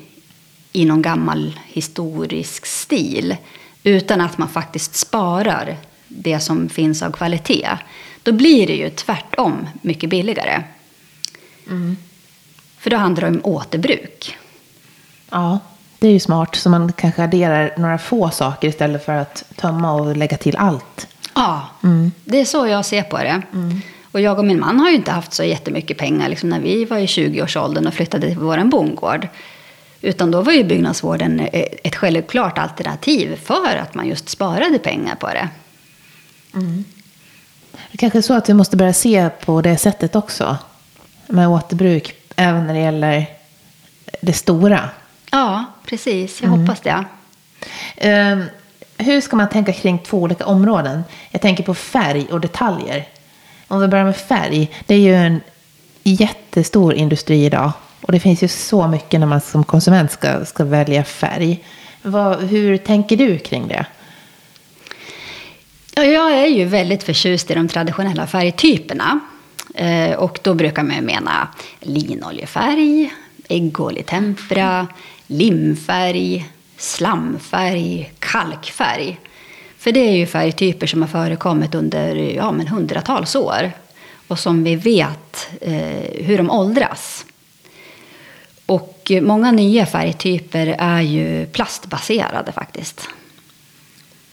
[0.72, 3.36] i någon gammal historisk stil,
[3.84, 7.70] utan att man faktiskt sparar det som finns av kvalitet,
[8.24, 10.64] då blir det ju tvärtom mycket billigare.
[12.78, 14.38] För då handlar det om återbruk.
[15.30, 15.60] Ja,
[16.00, 16.56] det är ju smart.
[16.56, 21.08] Så man kanske adderar några få saker istället för att tömma och lägga till allt.
[21.36, 21.70] Ja,
[22.26, 23.42] det är så jag ser på det.
[24.12, 26.86] Och jag och min man har ju inte haft så jättemycket pengar liksom när vi
[26.86, 29.28] var i 20-årsåldern och flyttade till vår bondgård.
[30.02, 35.16] Utan då var ju byggnadsvården eh, ett självklart alternativ för att man just sparade pengar
[35.16, 35.50] på det.
[37.92, 40.58] Det kanske är så att vi måste börja se på det sättet också.
[41.28, 43.26] Med återbruk, även när det gäller
[44.22, 44.90] det stora.
[45.32, 46.42] Ja, precis.
[46.42, 47.06] Jag hoppas det.
[47.98, 48.40] Eh,
[48.98, 51.04] hur ska man tänka kring två olika områden?
[51.32, 53.06] Jag tänker på färg och detaljer.
[53.68, 54.72] Om vi börjar med färg.
[54.86, 55.42] Det är ju en
[56.04, 57.72] jättestor industri idag.
[58.02, 61.64] Och det finns ju så mycket när man som konsument ska, ska välja färg.
[62.02, 63.86] Vad, hur tänker du kring det?
[65.96, 69.20] Ja, jag är ju väldigt förtjust i de traditionella färgtyperna.
[69.76, 71.48] Eh, och då brukar man ju mena
[71.80, 73.14] linoljefärg,
[73.48, 74.88] äggoljetempera,
[75.28, 76.46] limfärg,
[76.86, 79.20] slamfärg, kalkfärg.
[79.78, 83.72] För det är ju färgtyper som har förekommit under ja, men hundratals år.
[84.28, 87.26] Och som vi vet eh, hur de åldras.
[88.66, 93.10] Och många nya färgtyper är ju plastbaserade faktiskt.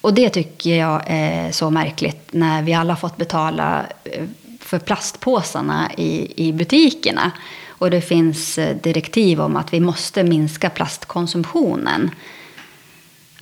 [0.01, 4.25] Och det tycker jag är så märkligt när vi alla fått betala eh,
[4.61, 7.31] för plastpåsarna i, i butikerna.
[7.69, 12.11] Och det finns eh, direktiv om att vi måste minska plastkonsumtionen.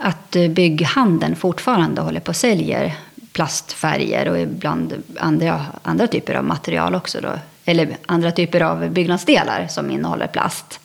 [0.03, 2.97] Att eh, bygghandeln fortfarande håller på och säljer
[3.33, 7.21] plastfärger och ibland andra, andra typer av material också.
[7.21, 7.33] Då.
[7.65, 10.81] Eller andra typer av byggnadsdelar som innehåller plast.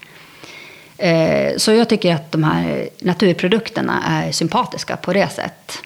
[0.98, 5.78] Eh, så jag tycker att de här naturprodukterna är sympatiska på det sättet.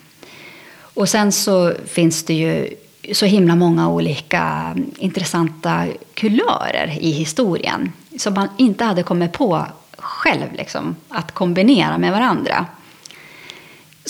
[0.93, 2.69] Och sen så finns det ju
[3.13, 7.91] så himla många olika intressanta kulörer i historien.
[8.19, 9.65] Som man inte hade kommit på
[9.97, 12.65] själv liksom, att kombinera med varandra.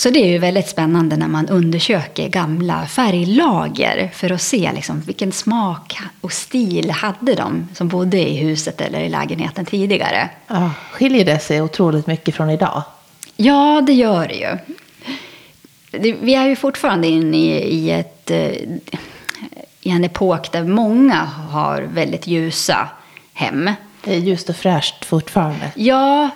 [0.00, 5.00] Så det är ju väldigt spännande när man undersöker gamla färglager för att se liksom,
[5.00, 10.30] vilken smak och stil hade de som bodde i huset eller i lägenheten tidigare.
[10.46, 12.82] Ja, skiljer det sig otroligt mycket från idag?
[13.36, 14.58] Ja, det gör det ju.
[16.20, 18.50] Vi är ju fortfarande inne i, i, ett, eh,
[19.80, 22.88] i en epok där många har väldigt ljusa
[23.32, 23.70] hem.
[24.04, 25.72] Det är ljust och fräscht fortfarande.
[25.74, 26.30] Ja,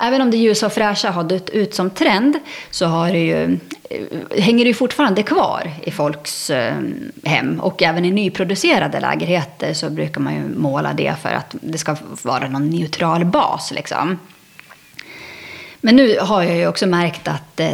[0.00, 2.38] även om det ljusa och fräscha har dött ut som trend
[2.70, 3.58] så har det ju,
[3.90, 6.74] eh, hänger det ju fortfarande kvar i folks eh,
[7.24, 7.60] hem.
[7.60, 11.96] Och även i nyproducerade lägenheter så brukar man ju måla det för att det ska
[12.22, 13.70] vara någon neutral bas.
[13.70, 14.18] Liksom.
[15.80, 17.70] Men nu har jag ju också märkt att eh,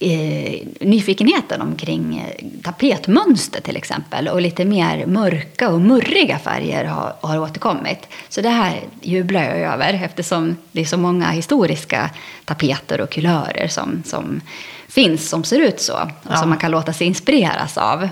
[0.00, 7.14] eh, nyfikenheten omkring eh, tapetmönster till exempel och lite mer mörka och murriga färger har,
[7.20, 8.08] har återkommit.
[8.28, 12.10] Så det här jublar jag över eftersom det är så många historiska
[12.44, 14.40] tapeter och kulörer som, som
[14.88, 16.36] finns som ser ut så och Ja.
[16.36, 18.08] som man kan låta sig inspireras av.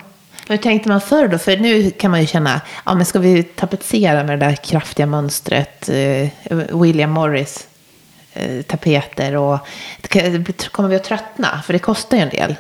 [0.49, 1.39] Hur tänkte man förr då?
[1.39, 5.07] För nu kan man ju känna, ja men ska vi tapetsera med det där kraftiga
[5.07, 6.29] mönstret, eh,
[6.83, 7.68] William Morris
[8.67, 9.59] tapeter och
[10.73, 11.63] kommer vi att tröttna?
[11.63, 12.57] För det kostar ju en del.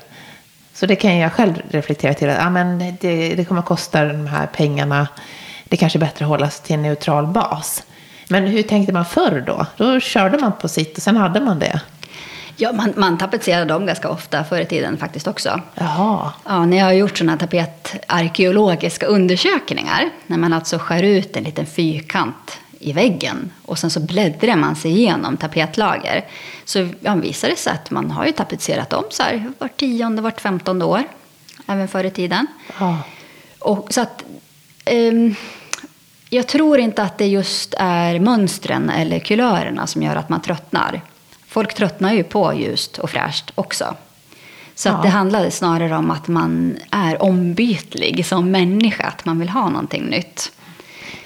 [0.75, 4.05] Så det kan jag själv reflektera till att ja, men det, det kommer att kosta
[4.05, 5.09] de här pengarna.
[5.64, 7.83] Det kanske är bättre att hålla sig till en neutral bas.
[8.29, 9.67] Men hur tänkte man förr då?
[9.77, 11.81] Då körde man på sitt och sen hade man det.
[12.57, 15.61] Ja, man, man tapetserade dem ganska ofta förr i tiden faktiskt också.
[15.75, 16.33] Jaha.
[16.45, 21.67] Ja, när jag har gjort sådana tapetarkeologiska undersökningar, när man alltså skär ut en liten
[21.67, 26.25] fyrkant i väggen och sen så bläddrar man sig igenom tapetlager,
[26.64, 30.23] så ja, visar det sig att man har ju tapetserat om så här vart tionde,
[30.23, 31.03] vart femtonde år,
[31.67, 32.47] även förr i tiden.
[32.81, 32.99] Ja.
[33.59, 34.25] Och, så att,
[34.85, 35.35] ehm,
[36.31, 41.00] jag tror inte att det just är mönstren eller kulörerna som gör att man tröttnar.
[41.46, 43.94] Folk tröttnar ju på ljust och fräscht också.
[44.75, 44.92] Så Ja.
[44.92, 49.69] att det handlar snarare om att man är ombytlig som människa, att man vill ha
[49.69, 50.52] någonting nytt.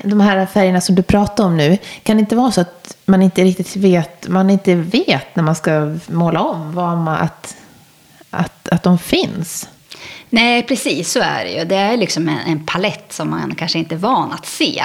[0.03, 3.23] De här färgerna som du pratar om nu, kan det inte vara så att man
[3.23, 7.57] inte riktigt vet, man inte vet när man ska måla om vad man, att,
[8.31, 9.69] att, att de finns?
[10.31, 11.65] Nej, precis så är det ju.
[11.65, 14.85] Det är liksom en, en palett som man kanske inte är van att se.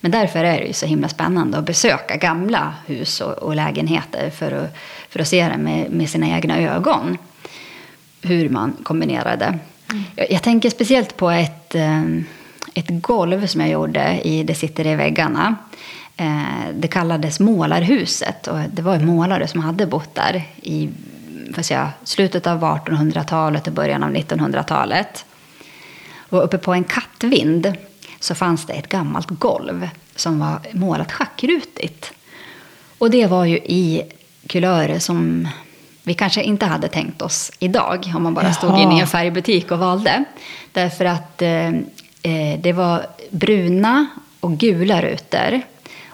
[0.00, 4.30] Men därför är det ju så himla spännande att besöka gamla hus och, och lägenheter
[4.30, 4.76] för att,
[5.08, 7.18] för att se det med, med sina egna ögon.
[8.22, 9.44] Hur man kombinerade.
[9.44, 10.04] Mm.
[10.16, 12.02] Jag, jag, tänker speciellt på ett, eh,
[12.74, 15.56] ett golv som jag gjorde i Det sitter i väggarna.
[16.16, 20.90] Eh, det kallades Målarhuset och det var målare som hade bott där i
[21.62, 25.24] säga, slutet av 1800-talet och början av 1900-talet.
[26.30, 27.72] Och uppe på en kattvind
[28.20, 32.12] så fanns det ett gammalt golv som var målat schackrutigt.
[32.98, 34.02] Och det var ju i
[34.46, 35.48] kulörer som
[36.02, 38.52] vi kanske inte hade tänkt oss idag om man bara Jaha.
[38.52, 40.24] stod inne i en färgbutik och valde.
[40.72, 41.70] Därför att eh,
[42.22, 44.06] eh, det var bruna
[44.40, 45.62] och gula rutor.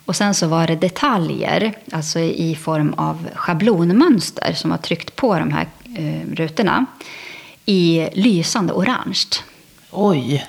[0.07, 5.39] Och sen så var det detaljer, alltså i form av schablonmönster som var tryckt på
[5.39, 6.87] de här eh, rutorna
[7.67, 9.25] i lysande orange.
[9.91, 10.47] Oj!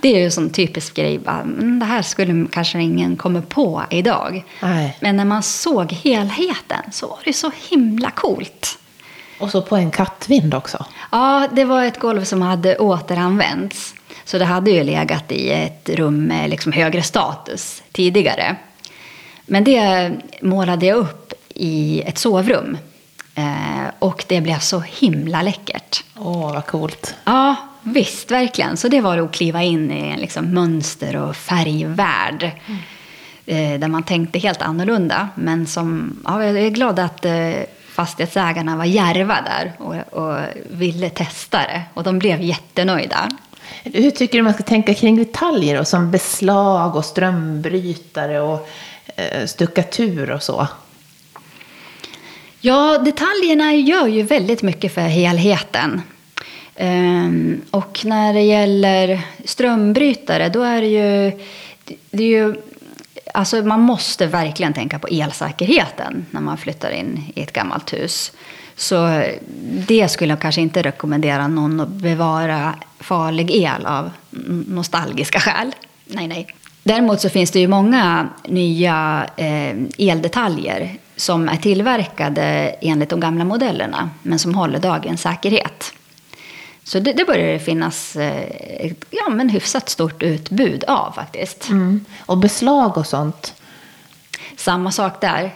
[0.00, 1.20] Det är ju en sån typisk grej.
[1.26, 4.44] Mm, det här skulle kanske ingen komma på idag.
[4.62, 4.96] Nej.
[5.00, 8.78] Men när man såg helheten så var det så himla coolt.
[9.40, 10.84] Och så på en kattvind också?
[11.12, 13.94] Ja, det var ett golv som hade återanvänts.
[14.24, 18.56] Så det hade ju legat i ett rum med liksom högre status tidigare.
[19.46, 20.10] Men det
[20.40, 22.78] målade jag upp i ett sovrum.
[23.34, 26.04] Eh, och det blev så himla läckert.
[26.16, 27.14] Åh, vad coolt.
[27.24, 28.76] Ja, visst, verkligen.
[28.76, 32.50] Så det var att kliva in i en liksom mönster och färgvärld.
[32.66, 32.80] Mm.
[33.46, 35.28] Eh, där man tänkte helt annorlunda.
[35.34, 37.52] Men som, ja, jag är glad att eh,
[37.94, 40.38] fastighetsägarna var järva där och, och
[40.70, 41.82] ville testa det.
[41.94, 43.28] Och de blev jättenöjda.
[43.84, 48.68] Hur tycker du man ska tänka kring detaljer då, som beslag och strömbrytare och
[49.16, 50.68] eh, stuckatur och så?
[52.60, 56.02] Ja, detaljerna gör ju väldigt mycket för helheten.
[56.76, 61.32] Ehm, och när det gäller strömbrytare, då är det ju...
[62.10, 62.54] Det är ju
[63.34, 68.32] alltså man måste verkligen tänka på elsäkerheten när man flyttar in i ett gammalt hus.
[68.80, 69.24] Så
[69.86, 74.10] det skulle jag kanske inte rekommendera någon att bevara farlig el av
[74.66, 75.74] nostalgiska skäl.
[76.04, 76.46] Nej, nej.
[76.82, 82.42] Däremot så finns det ju många nya eh, eldetaljer som är tillverkade
[82.80, 85.92] enligt de gamla modellerna men som håller dagens säkerhet.
[86.84, 91.68] Så det, det börjar det finnas eh, ett ja, men hyfsat stort utbud av faktiskt.
[91.68, 92.04] Mm.
[92.26, 93.54] Och beslag och sånt?
[94.56, 95.52] Samma sak där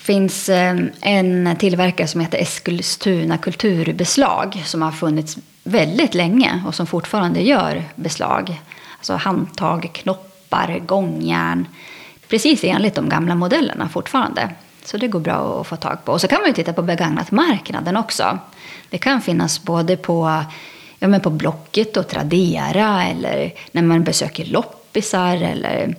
[0.00, 6.86] finns eh, en tillverkare som heter Eskilstuna kulturbeslag som har funnits väldigt länge och som
[6.86, 8.60] fortfarande gör beslag.
[8.96, 11.66] Alltså handtag, knoppar, gångjärn.
[12.28, 14.50] Precis enligt de gamla modellerna fortfarande.
[14.84, 16.12] Så det går bra att få tag på.
[16.12, 18.38] Och så kan man ju titta på begagnatmarknaden också.
[18.90, 20.44] Det kan finnas både på,
[20.98, 25.94] ja, men på Blocket och Tradera eller när man besöker loppisar eller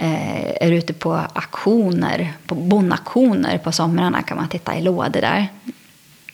[0.00, 5.48] är ute på auktioner, på bondaktioner på somrarna kan man titta i lådor där.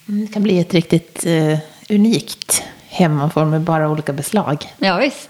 [0.09, 1.59] Mm, det kan bli ett riktigt eh,
[1.89, 4.65] unikt hem man får med bara olika beslag.
[4.79, 5.29] Ja, visst.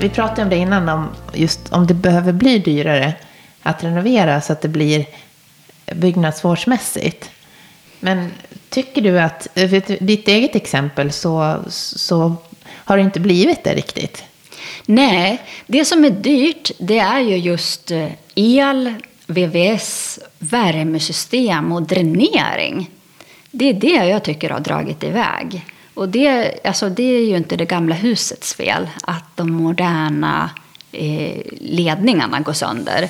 [0.00, 3.14] Vi pratade om det innan, om just om det behöver bli dyrare
[3.62, 5.06] att renovera så att det blir
[5.94, 7.30] byggnadsvårdsmässigt.
[8.00, 8.30] Men
[8.68, 12.36] tycker du att, för ditt eget exempel så, så
[12.70, 14.24] har det inte blivit det riktigt.
[14.86, 18.94] Nej, det som är dyrt det är ju just eh, el,
[19.26, 22.90] VVS, värmesystem och dränering.
[23.50, 25.66] Det är det jag tycker har dragit iväg.
[25.94, 30.50] Och det, alltså det är ju inte det gamla husets fel att de moderna
[30.92, 33.08] eh, ledningarna går sönder.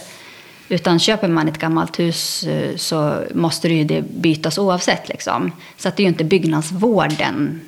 [0.68, 5.08] Utan köper man ett gammalt hus eh, så måste det ju det bytas oavsett.
[5.08, 5.52] Liksom.
[5.76, 7.60] Så att det är ju inte byggnadsvården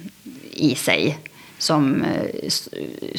[0.52, 1.18] i sig
[1.58, 2.50] som eh,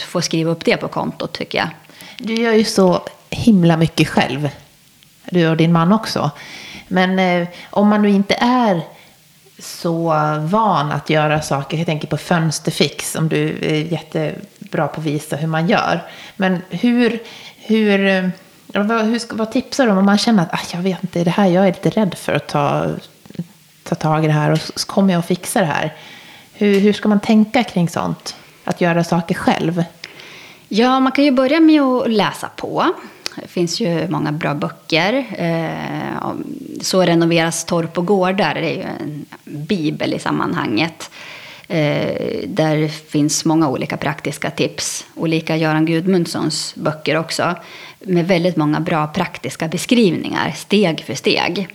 [0.07, 1.69] får skriva upp det på kontot tycker jag.
[2.17, 4.49] Du gör ju så himla mycket själv.
[5.31, 6.31] Du och din man också.
[6.87, 8.81] Men eh, om man nu inte är
[9.59, 11.77] så van att göra saker.
[11.77, 16.03] Jag tänker på fönsterfix, om du är jättebra på att visa hur man gör.
[16.35, 17.19] Men hur,
[17.55, 18.29] hur, eh,
[18.67, 21.31] vad, hur, vad tipsar du om om man känner att ah, jag vet inte, det
[21.31, 22.87] här, jag är lite rädd för att ta,
[23.83, 25.93] ta tag i det här och så kommer jag att fixa det här.
[26.59, 28.35] Hur, hur ska man tänka kring sånt?
[28.63, 29.83] Att göra saker själv?
[30.67, 32.85] Ja, man kan ju börja med att läsa på.
[33.35, 35.25] Det finns ju många bra böcker.
[35.37, 36.33] Eh,
[36.81, 38.53] Så renoveras torp och gårdar.
[38.53, 41.09] Det är ju en bibel i sammanhanget.
[41.67, 45.05] Eh, där finns många olika praktiska tips.
[45.15, 47.55] Olika Göran Gudmundssons böcker också.
[47.99, 51.67] Med väldigt många bra praktiska beskrivningar, steg för steg.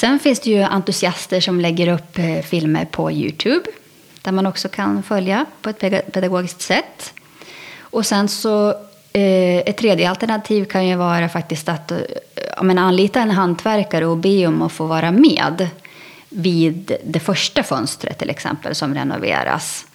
[0.00, 3.64] Sen finns det ju entusiaster som lägger upp eh, filmer på Youtube
[4.22, 5.80] där man också kan följa på ett
[6.12, 7.12] pedagogiskt sätt.
[7.80, 8.70] Och sen så
[9.12, 11.92] eh, ett tredje alternativ kan ju vara faktiskt att
[12.56, 15.68] ja, men anlita en hantverkare och be om att få vara med
[16.28, 19.86] vid det första fönstret till exempel som renoveras.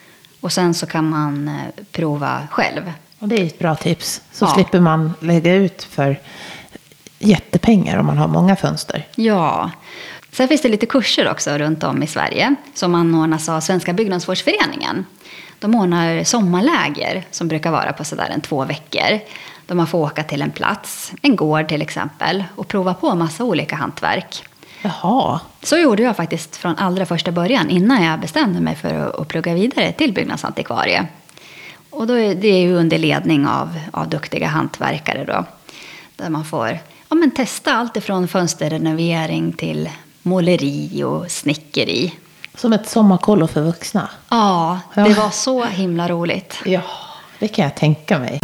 [0.42, 2.92] Och sen så kan man eh, prova själv.
[3.20, 4.22] Och det är ett bra tips.
[4.32, 4.54] Så ja.
[4.54, 6.18] slipper man lägga ut för
[7.20, 9.08] jättepengar om man har många fönster.
[9.16, 9.72] Ja.
[10.32, 15.06] Sen finns det lite kurser också runt om i Sverige som anordnas av Svenska byggnadsvårdsföreningen.
[15.60, 19.20] De ordnar sommarläger som brukar vara på sådär en två veckor.
[19.68, 23.44] Då man får åka till en plats, en gård till exempel, och prova på massa
[23.44, 24.44] olika hantverk.
[24.82, 25.40] Jaha.
[25.64, 29.54] Så gjorde jag faktiskt från allra första början innan jag bestämde mig för att plugga
[29.54, 31.08] vidare till byggnadsantikvarie.
[31.90, 35.46] Och då är det ju under ledning av, av duktiga hantverkare då.
[36.16, 39.90] Där man får ja, men testa allt ifrån fönsterrenovering till
[40.22, 42.14] måleri och snickeri.
[42.56, 44.10] Som ett sommarkollo för vuxna?
[44.30, 46.58] Ja, det var så himla roligt.
[46.66, 46.82] Ja,
[47.40, 48.40] det kan jag tänka mig.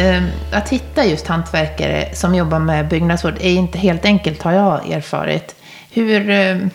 [0.00, 4.90] Ehm, att hitta just hantverkare som jobbar med byggnadsvård är inte helt enkelt har jag
[4.90, 5.54] erfarit.
[5.90, 6.70] Hur, ehm,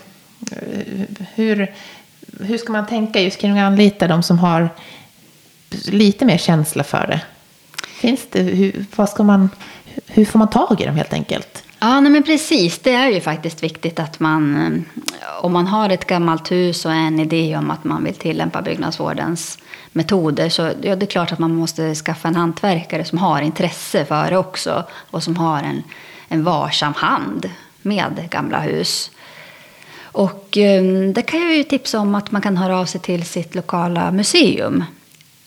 [1.35, 1.73] hur,
[2.39, 4.69] hur ska man tänka just kring att anlita de som har
[5.85, 7.21] lite mer känsla för det?
[7.87, 9.49] Finns det, hur, vad ska man,
[10.07, 11.63] hur får man tag i dem helt enkelt?
[11.79, 12.79] Ja, nej men precis.
[12.79, 16.93] Det är ju faktiskt viktigt att man, eh, om man har ett gammalt hus och
[16.93, 19.59] en idé om att man vill tillämpa byggnadsvårdens
[19.91, 24.05] metoder så ja, det är klart att man måste skaffa en hantverkare som har intresse
[24.05, 25.83] för det också och som har en,
[26.27, 27.49] en varsam hand
[27.81, 29.11] med gamla hus.
[30.01, 33.25] Och eh, det kan jag ju tipsa om att man kan höra av sig till
[33.25, 34.83] sitt lokala museum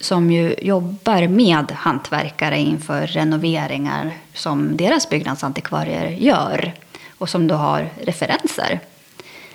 [0.00, 6.74] som ju jobbar med hantverkare inför renoveringar som deras byggnadsantikvarier gör
[7.18, 8.80] och som då har referenser.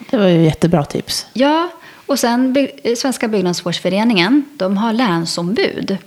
[0.10, 1.28] Det var ju jättebra tips.
[1.34, 1.70] Ja,
[2.06, 2.68] och sen
[2.98, 5.98] Svenska byggnadsvårdsföreningen, de har länsombud.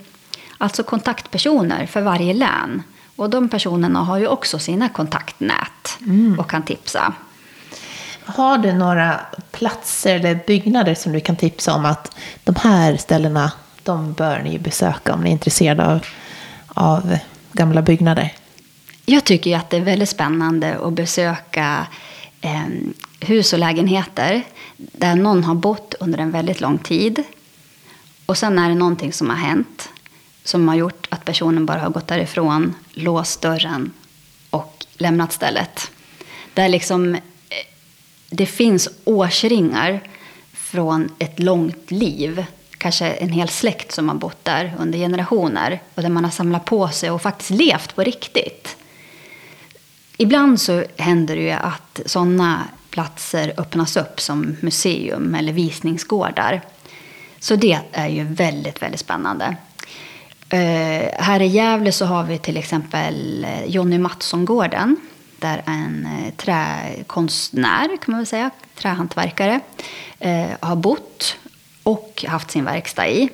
[0.57, 2.83] Alltså kontaktpersoner för varje län.
[3.15, 6.39] Och de personerna har ju också sina kontaktnät mm.
[6.39, 7.13] och kan tipsa.
[8.25, 9.19] Har du några
[9.51, 13.51] platser eller byggnader som du kan tipsa om att de här ställena,
[13.87, 16.05] de bör ni besöka om ni är intresserade av,
[16.67, 17.17] av
[17.51, 18.33] gamla byggnader?
[19.05, 21.87] Jag tycker att det är väldigt spännande att besöka
[22.41, 22.65] eh,
[23.19, 24.43] hus och lägenheter
[24.77, 27.23] där någon har bott under en väldigt lång tid.
[28.25, 29.89] Och sen är det någonting som har hänt
[30.43, 33.91] som har gjort att personen bara har gått därifrån, låst dörren
[34.49, 35.91] och lämnat stället.
[36.53, 37.21] Där liksom, eh,
[38.29, 39.99] det finns årsringar
[40.53, 42.45] från ett långt liv.
[42.77, 45.79] Kanske en hel släkt som har bott där under generationer.
[45.95, 48.77] Och där man har samlat på sig och faktiskt levt på riktigt.
[50.17, 56.61] Ibland så händer det ju att sådana platser öppnas upp som museum eller visningsgårdar.
[57.39, 59.55] Så det är ju väldigt, väldigt spännande.
[60.53, 64.95] Uh, här i Gävle så har vi till exempel eh, Jonny Mattsson-gården.
[65.39, 69.59] Där en eh, träkonstnär, kan man väl säga, trähantverkare,
[70.25, 71.37] uh, har bott
[71.87, 73.29] och haft sin verkstad i.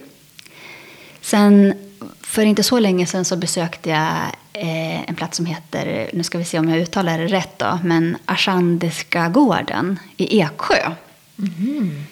[1.21, 1.73] Sen
[2.21, 4.17] för inte så länge sedan så besökte jag
[4.53, 7.79] eh, en plats som heter, nu ska vi se om jag uttalar det rätt då,
[7.83, 10.91] men Ashandiska gården i Eksjö.
[11.37, 12.03] Mm.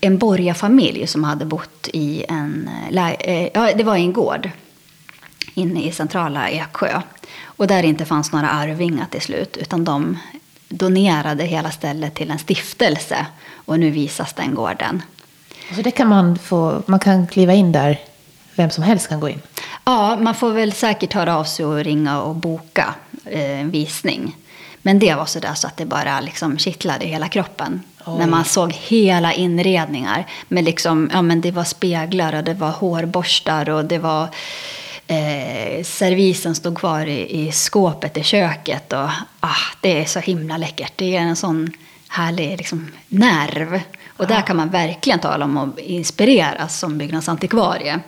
[0.00, 2.70] En borgarfamilj som hade bott i en,
[3.20, 4.50] eh, ja det var en gård
[5.54, 7.00] inne i centrala Eksjö.
[7.42, 10.18] Och där inte fanns några arvingar till slut, utan de
[10.68, 13.26] donerade hela stället till en stiftelse.
[13.52, 15.02] Och nu visas den gården.
[15.74, 17.98] Så det kan man få, man kan kliva in där
[18.54, 19.40] vem som helst kan gå in?
[19.84, 22.94] Ja, man får väl säkert höra av sig och ringa och boka
[23.24, 24.36] eh, en visning.
[24.82, 27.82] Men det var sådär så att det bara liksom kittlade i hela kroppen.
[28.04, 28.18] Oj.
[28.18, 30.26] När man såg hela inredningar.
[30.48, 34.28] Med liksom, ja, men det var speglar och det var hårborstar och det var
[35.06, 38.92] eh, servisen stod kvar i, i skåpet i köket.
[38.92, 39.10] Och,
[39.40, 40.92] ah, det är så himla läckert.
[40.96, 41.70] Det är en sån
[42.08, 43.80] härlig liksom, nerv.
[44.20, 48.00] Och där kan man verkligen tala om att inspireras som byggnadsantikvarie.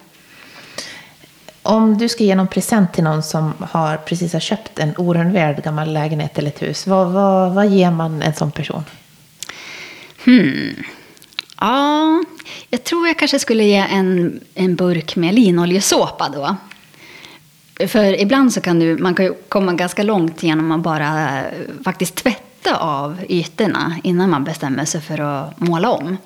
[1.63, 5.65] Om du ska ge någon present till någon som har precis har köpt en orenoverad
[5.65, 8.85] gammal lägenhet eller ett hus, vad, vad, vad ger man en sån person?
[10.25, 10.75] Hmm.
[11.61, 12.23] Ja,
[12.71, 16.57] jag tror jag kanske skulle ge en, en burk med linoljesåpa då.
[17.89, 21.45] För ibland så kan du, man kan komma ganska långt genom att bara eh,
[21.85, 26.07] faktiskt tvätta av ytorna innan man bestämmer sig för att måla om.
[26.07, 26.19] Mm.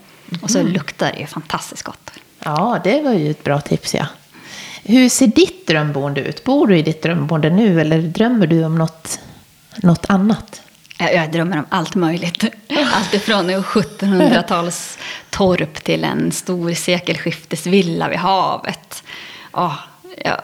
[0.43, 0.73] Och så mm.
[0.73, 2.11] luktar det ju fantastiskt gott.
[2.45, 4.07] Ja, det var ju ett bra tips ja.
[4.83, 6.45] Hur ser ditt drömboende ut?
[6.45, 9.21] Bor du i ditt drömboende nu eller drömmer du om något,
[9.77, 10.63] något annat?
[10.99, 12.45] Jag, jag drömmer om allt möjligt.
[12.93, 14.99] Allt ifrån 1700-tals
[15.31, 19.03] torp till en stor sekelskiftesvilla vid havet.
[19.53, 19.75] Oh,
[20.25, 20.41] jag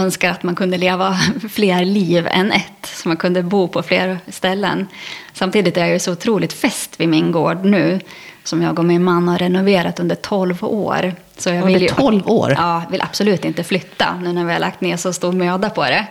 [0.00, 1.18] önskar att man kunde leva
[1.50, 4.86] fler liv än ett, så man kunde bo på fler ställen.
[5.32, 8.00] Samtidigt är jag ju så otroligt fäst vid min gård nu,
[8.44, 11.14] som jag och min man har renoverat under 12 år.
[11.36, 12.54] Så jag vill ju, 12 år?
[12.56, 15.84] Ja, vill absolut inte flytta nu när vi har lagt ner så stor möda på
[15.84, 16.06] det.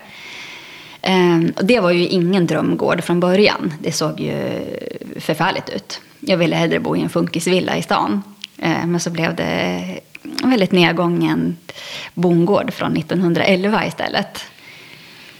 [1.02, 3.74] Ehm, och det var ju ingen drömgård från början.
[3.80, 4.62] Det såg ju
[5.20, 6.02] förfärligt ut.
[6.20, 8.24] Jag ville hellre bo i en funkisvilla i stan.
[8.58, 9.82] Ehm, men så blev det
[10.44, 11.58] väldigt nedgången
[12.14, 14.44] bondgård från 1911 istället.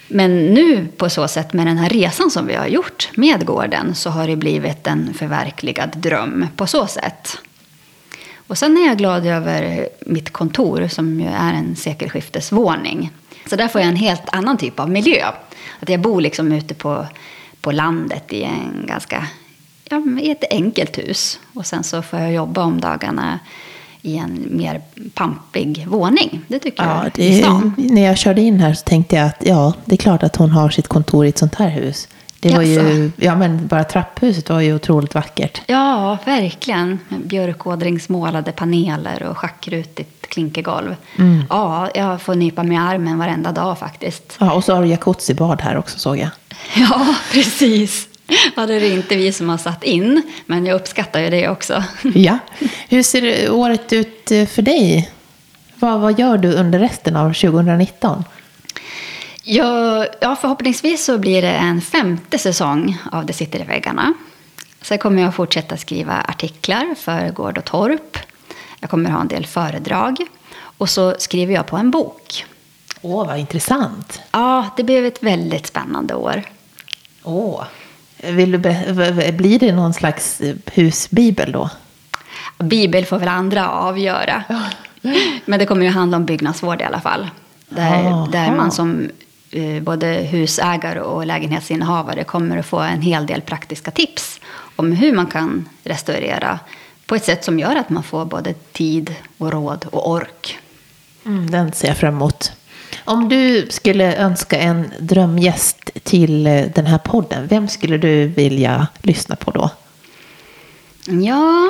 [0.08, 3.96] Men nu på så sätt med den här resan som vi har gjort med gården
[3.96, 7.38] så har det blivit en förverkligad dröm på så sätt.
[8.50, 13.12] Och sen är jag glad över mitt kontor som ju är en sekelskiftesvåning.
[13.46, 15.26] Så där får jag en helt annan typ av miljö.
[15.80, 17.06] Att jag bor liksom ute på,
[17.62, 19.28] på landet i en ganska,
[19.90, 21.40] ja, i ett enkelt hus.
[21.54, 23.40] Och sen så får jag jobba om dagarna
[24.02, 24.82] i en mer
[25.14, 26.42] pampig våning.
[26.48, 27.12] Det tycker ja, jag.
[27.16, 30.24] Det, är, när jag körde in här så tänkte jag att ja, det är klart
[30.24, 32.08] att hon har sitt kontor i ett sånt här hus.
[32.42, 35.62] Det var ju, ja men bara trapphuset var ju otroligt vackert.
[35.68, 37.00] Ja, verkligen.
[37.10, 40.96] Björkådringsmålade paneler och schackrutigt klinkergolv.
[41.18, 41.44] Mm.
[41.50, 44.38] Ja, jag får nypa mig i armen varenda dag faktiskt.
[44.40, 46.30] Ja, och så har du jacuzzi-bad här också såg jag.
[46.76, 48.09] Ja, precis.
[48.56, 51.84] Ja, det är inte vi som har satt in, men jag uppskattar ju det också.
[52.14, 52.38] Ja.
[52.90, 55.12] Hur ser året ut eh, för dig?
[55.76, 58.24] Vad, vad gör du under resten av 2019?
[59.44, 64.14] Ja, ja, förhoppningsvis så blir det en femte säsong av Det sitter i väggarna.
[64.82, 68.18] Sen kommer jag fortsätta skriva artiklar för Gård och Torp.
[68.80, 70.18] Jag kommer ha en del föredrag.
[70.78, 72.46] Och så skriver jag på en bok.
[73.02, 74.22] Åh, vad intressant.
[74.32, 76.44] Ja, det blev ett väldigt spännande år.
[77.24, 77.64] Åh.
[78.24, 78.58] Vill du
[79.32, 81.70] blir det någon slags eh, husbibel då?
[82.58, 84.44] Bibel får väl andra avgöra.
[85.46, 87.30] Men det kommer ju handla om byggnadsvård i alla fall.
[87.70, 89.10] Där, där man som
[89.52, 94.40] eh, både husägare och lägenhetsinnehavare kommer att få en hel del praktiska tips
[94.76, 96.60] om hur man kan restaurera
[97.06, 100.58] på ett sätt som gör att man får både tid och råd och ork.
[101.26, 102.52] Mm, den ser jag fram emot.
[103.10, 108.88] Om du skulle önska en drömgäst till eh, den här podden, vem skulle du vilja
[109.02, 109.70] lyssna på då?
[111.06, 111.70] Ja,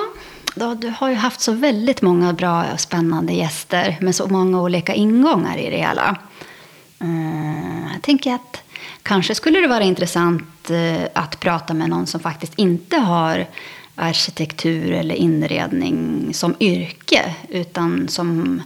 [0.56, 4.62] då, du har ju haft så väldigt många bra och spännande gäster med så många
[4.62, 6.18] olika ingångar i det hela.
[7.00, 8.64] Eh, jag tänker att
[9.04, 13.46] kanske skulle det vara intressant eh, att prata med någon som faktiskt inte har
[13.96, 18.62] arkitektur eller inredning som yrke, utan som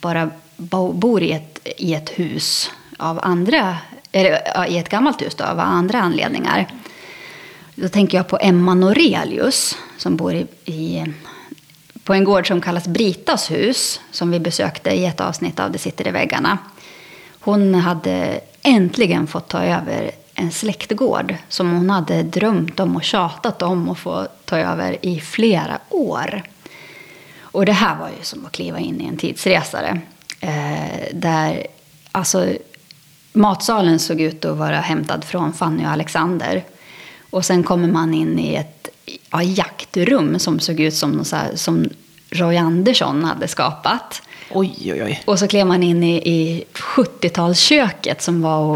[0.00, 3.76] bara bor i ett, i ett hus av andra,
[4.12, 6.66] eller i ett gammalt hus då, av andra anledningar.
[7.74, 11.04] Då tänker jag på Emma Norelius som bor i, i,
[12.04, 15.78] på en gård som kallas Britas hus, som vi besökte i ett avsnitt av Det
[15.78, 16.58] sitter i väggarna.
[17.40, 23.62] Hon hade äntligen fått ta över en släktgård som hon hade drömt om och tjatat
[23.62, 26.42] om att få ta över i flera år.
[27.40, 30.00] Och det här var ju som att kliva in i en tidsresare.
[30.40, 31.66] Eh, där
[32.12, 32.48] alltså,
[33.32, 36.64] matsalen såg ut att vara hämtad från Fanny och Alexander.
[37.30, 38.88] Och sen kommer man in i ett
[39.30, 41.88] ja, jaktrum som såg ut som, så här, som
[42.30, 44.22] Roy Andersson hade skapat.
[44.50, 45.22] Oj, oj, oj.
[45.24, 48.74] Och så klev man in i, i 70-talsköket som var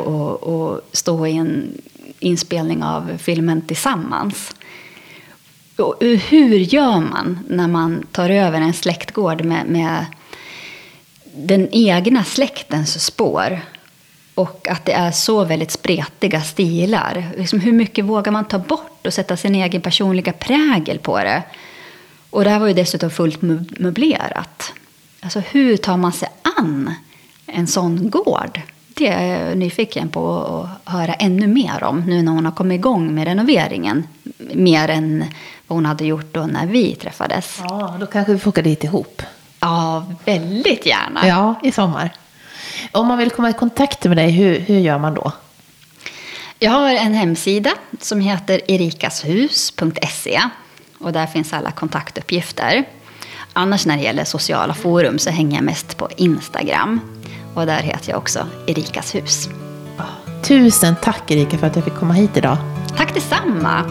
[0.74, 1.82] att stå i en
[2.18, 4.54] inspelning av filmen Tillsammans.
[5.76, 10.06] Och hur gör man när man tar över en släktgård med, med
[11.34, 13.60] den egna släktens spår?
[14.34, 17.32] Och att det är så väldigt spretiga stilar.
[17.36, 21.42] Liksom hur mycket vågar man ta bort och sätta sin egen personliga prägel på det?
[22.30, 23.42] Och det här var ju dessutom fullt
[23.78, 24.72] möblerat.
[25.20, 26.28] Alltså hur tar man sig
[26.58, 26.94] an
[27.46, 28.60] en sån gård?
[28.94, 30.40] Det är jag nyfiken på
[30.84, 34.06] att höra ännu mer om nu när hon har kommit igång med renoveringen.
[34.38, 35.24] Mer än
[35.66, 37.60] vad hon hade gjort då när vi träffades.
[37.68, 39.22] Ja, då kanske vi får åka dit ihop.
[39.62, 41.28] Ja, väldigt gärna.
[41.28, 42.10] Ja, i sommar.
[42.92, 45.32] Om man vill komma i kontakt med dig, hur, hur gör man då?
[46.58, 50.40] Jag har en hemsida som heter erikashus.se.
[50.98, 52.84] Och där finns alla kontaktuppgifter.
[53.52, 57.00] Annars när det gäller sociala forum så hänger jag mest på Instagram.
[57.54, 59.48] Och där heter jag också Erikas hus.
[60.42, 62.56] Tusen tack Erika för att jag fick komma hit idag.
[62.96, 63.84] Tack detsamma.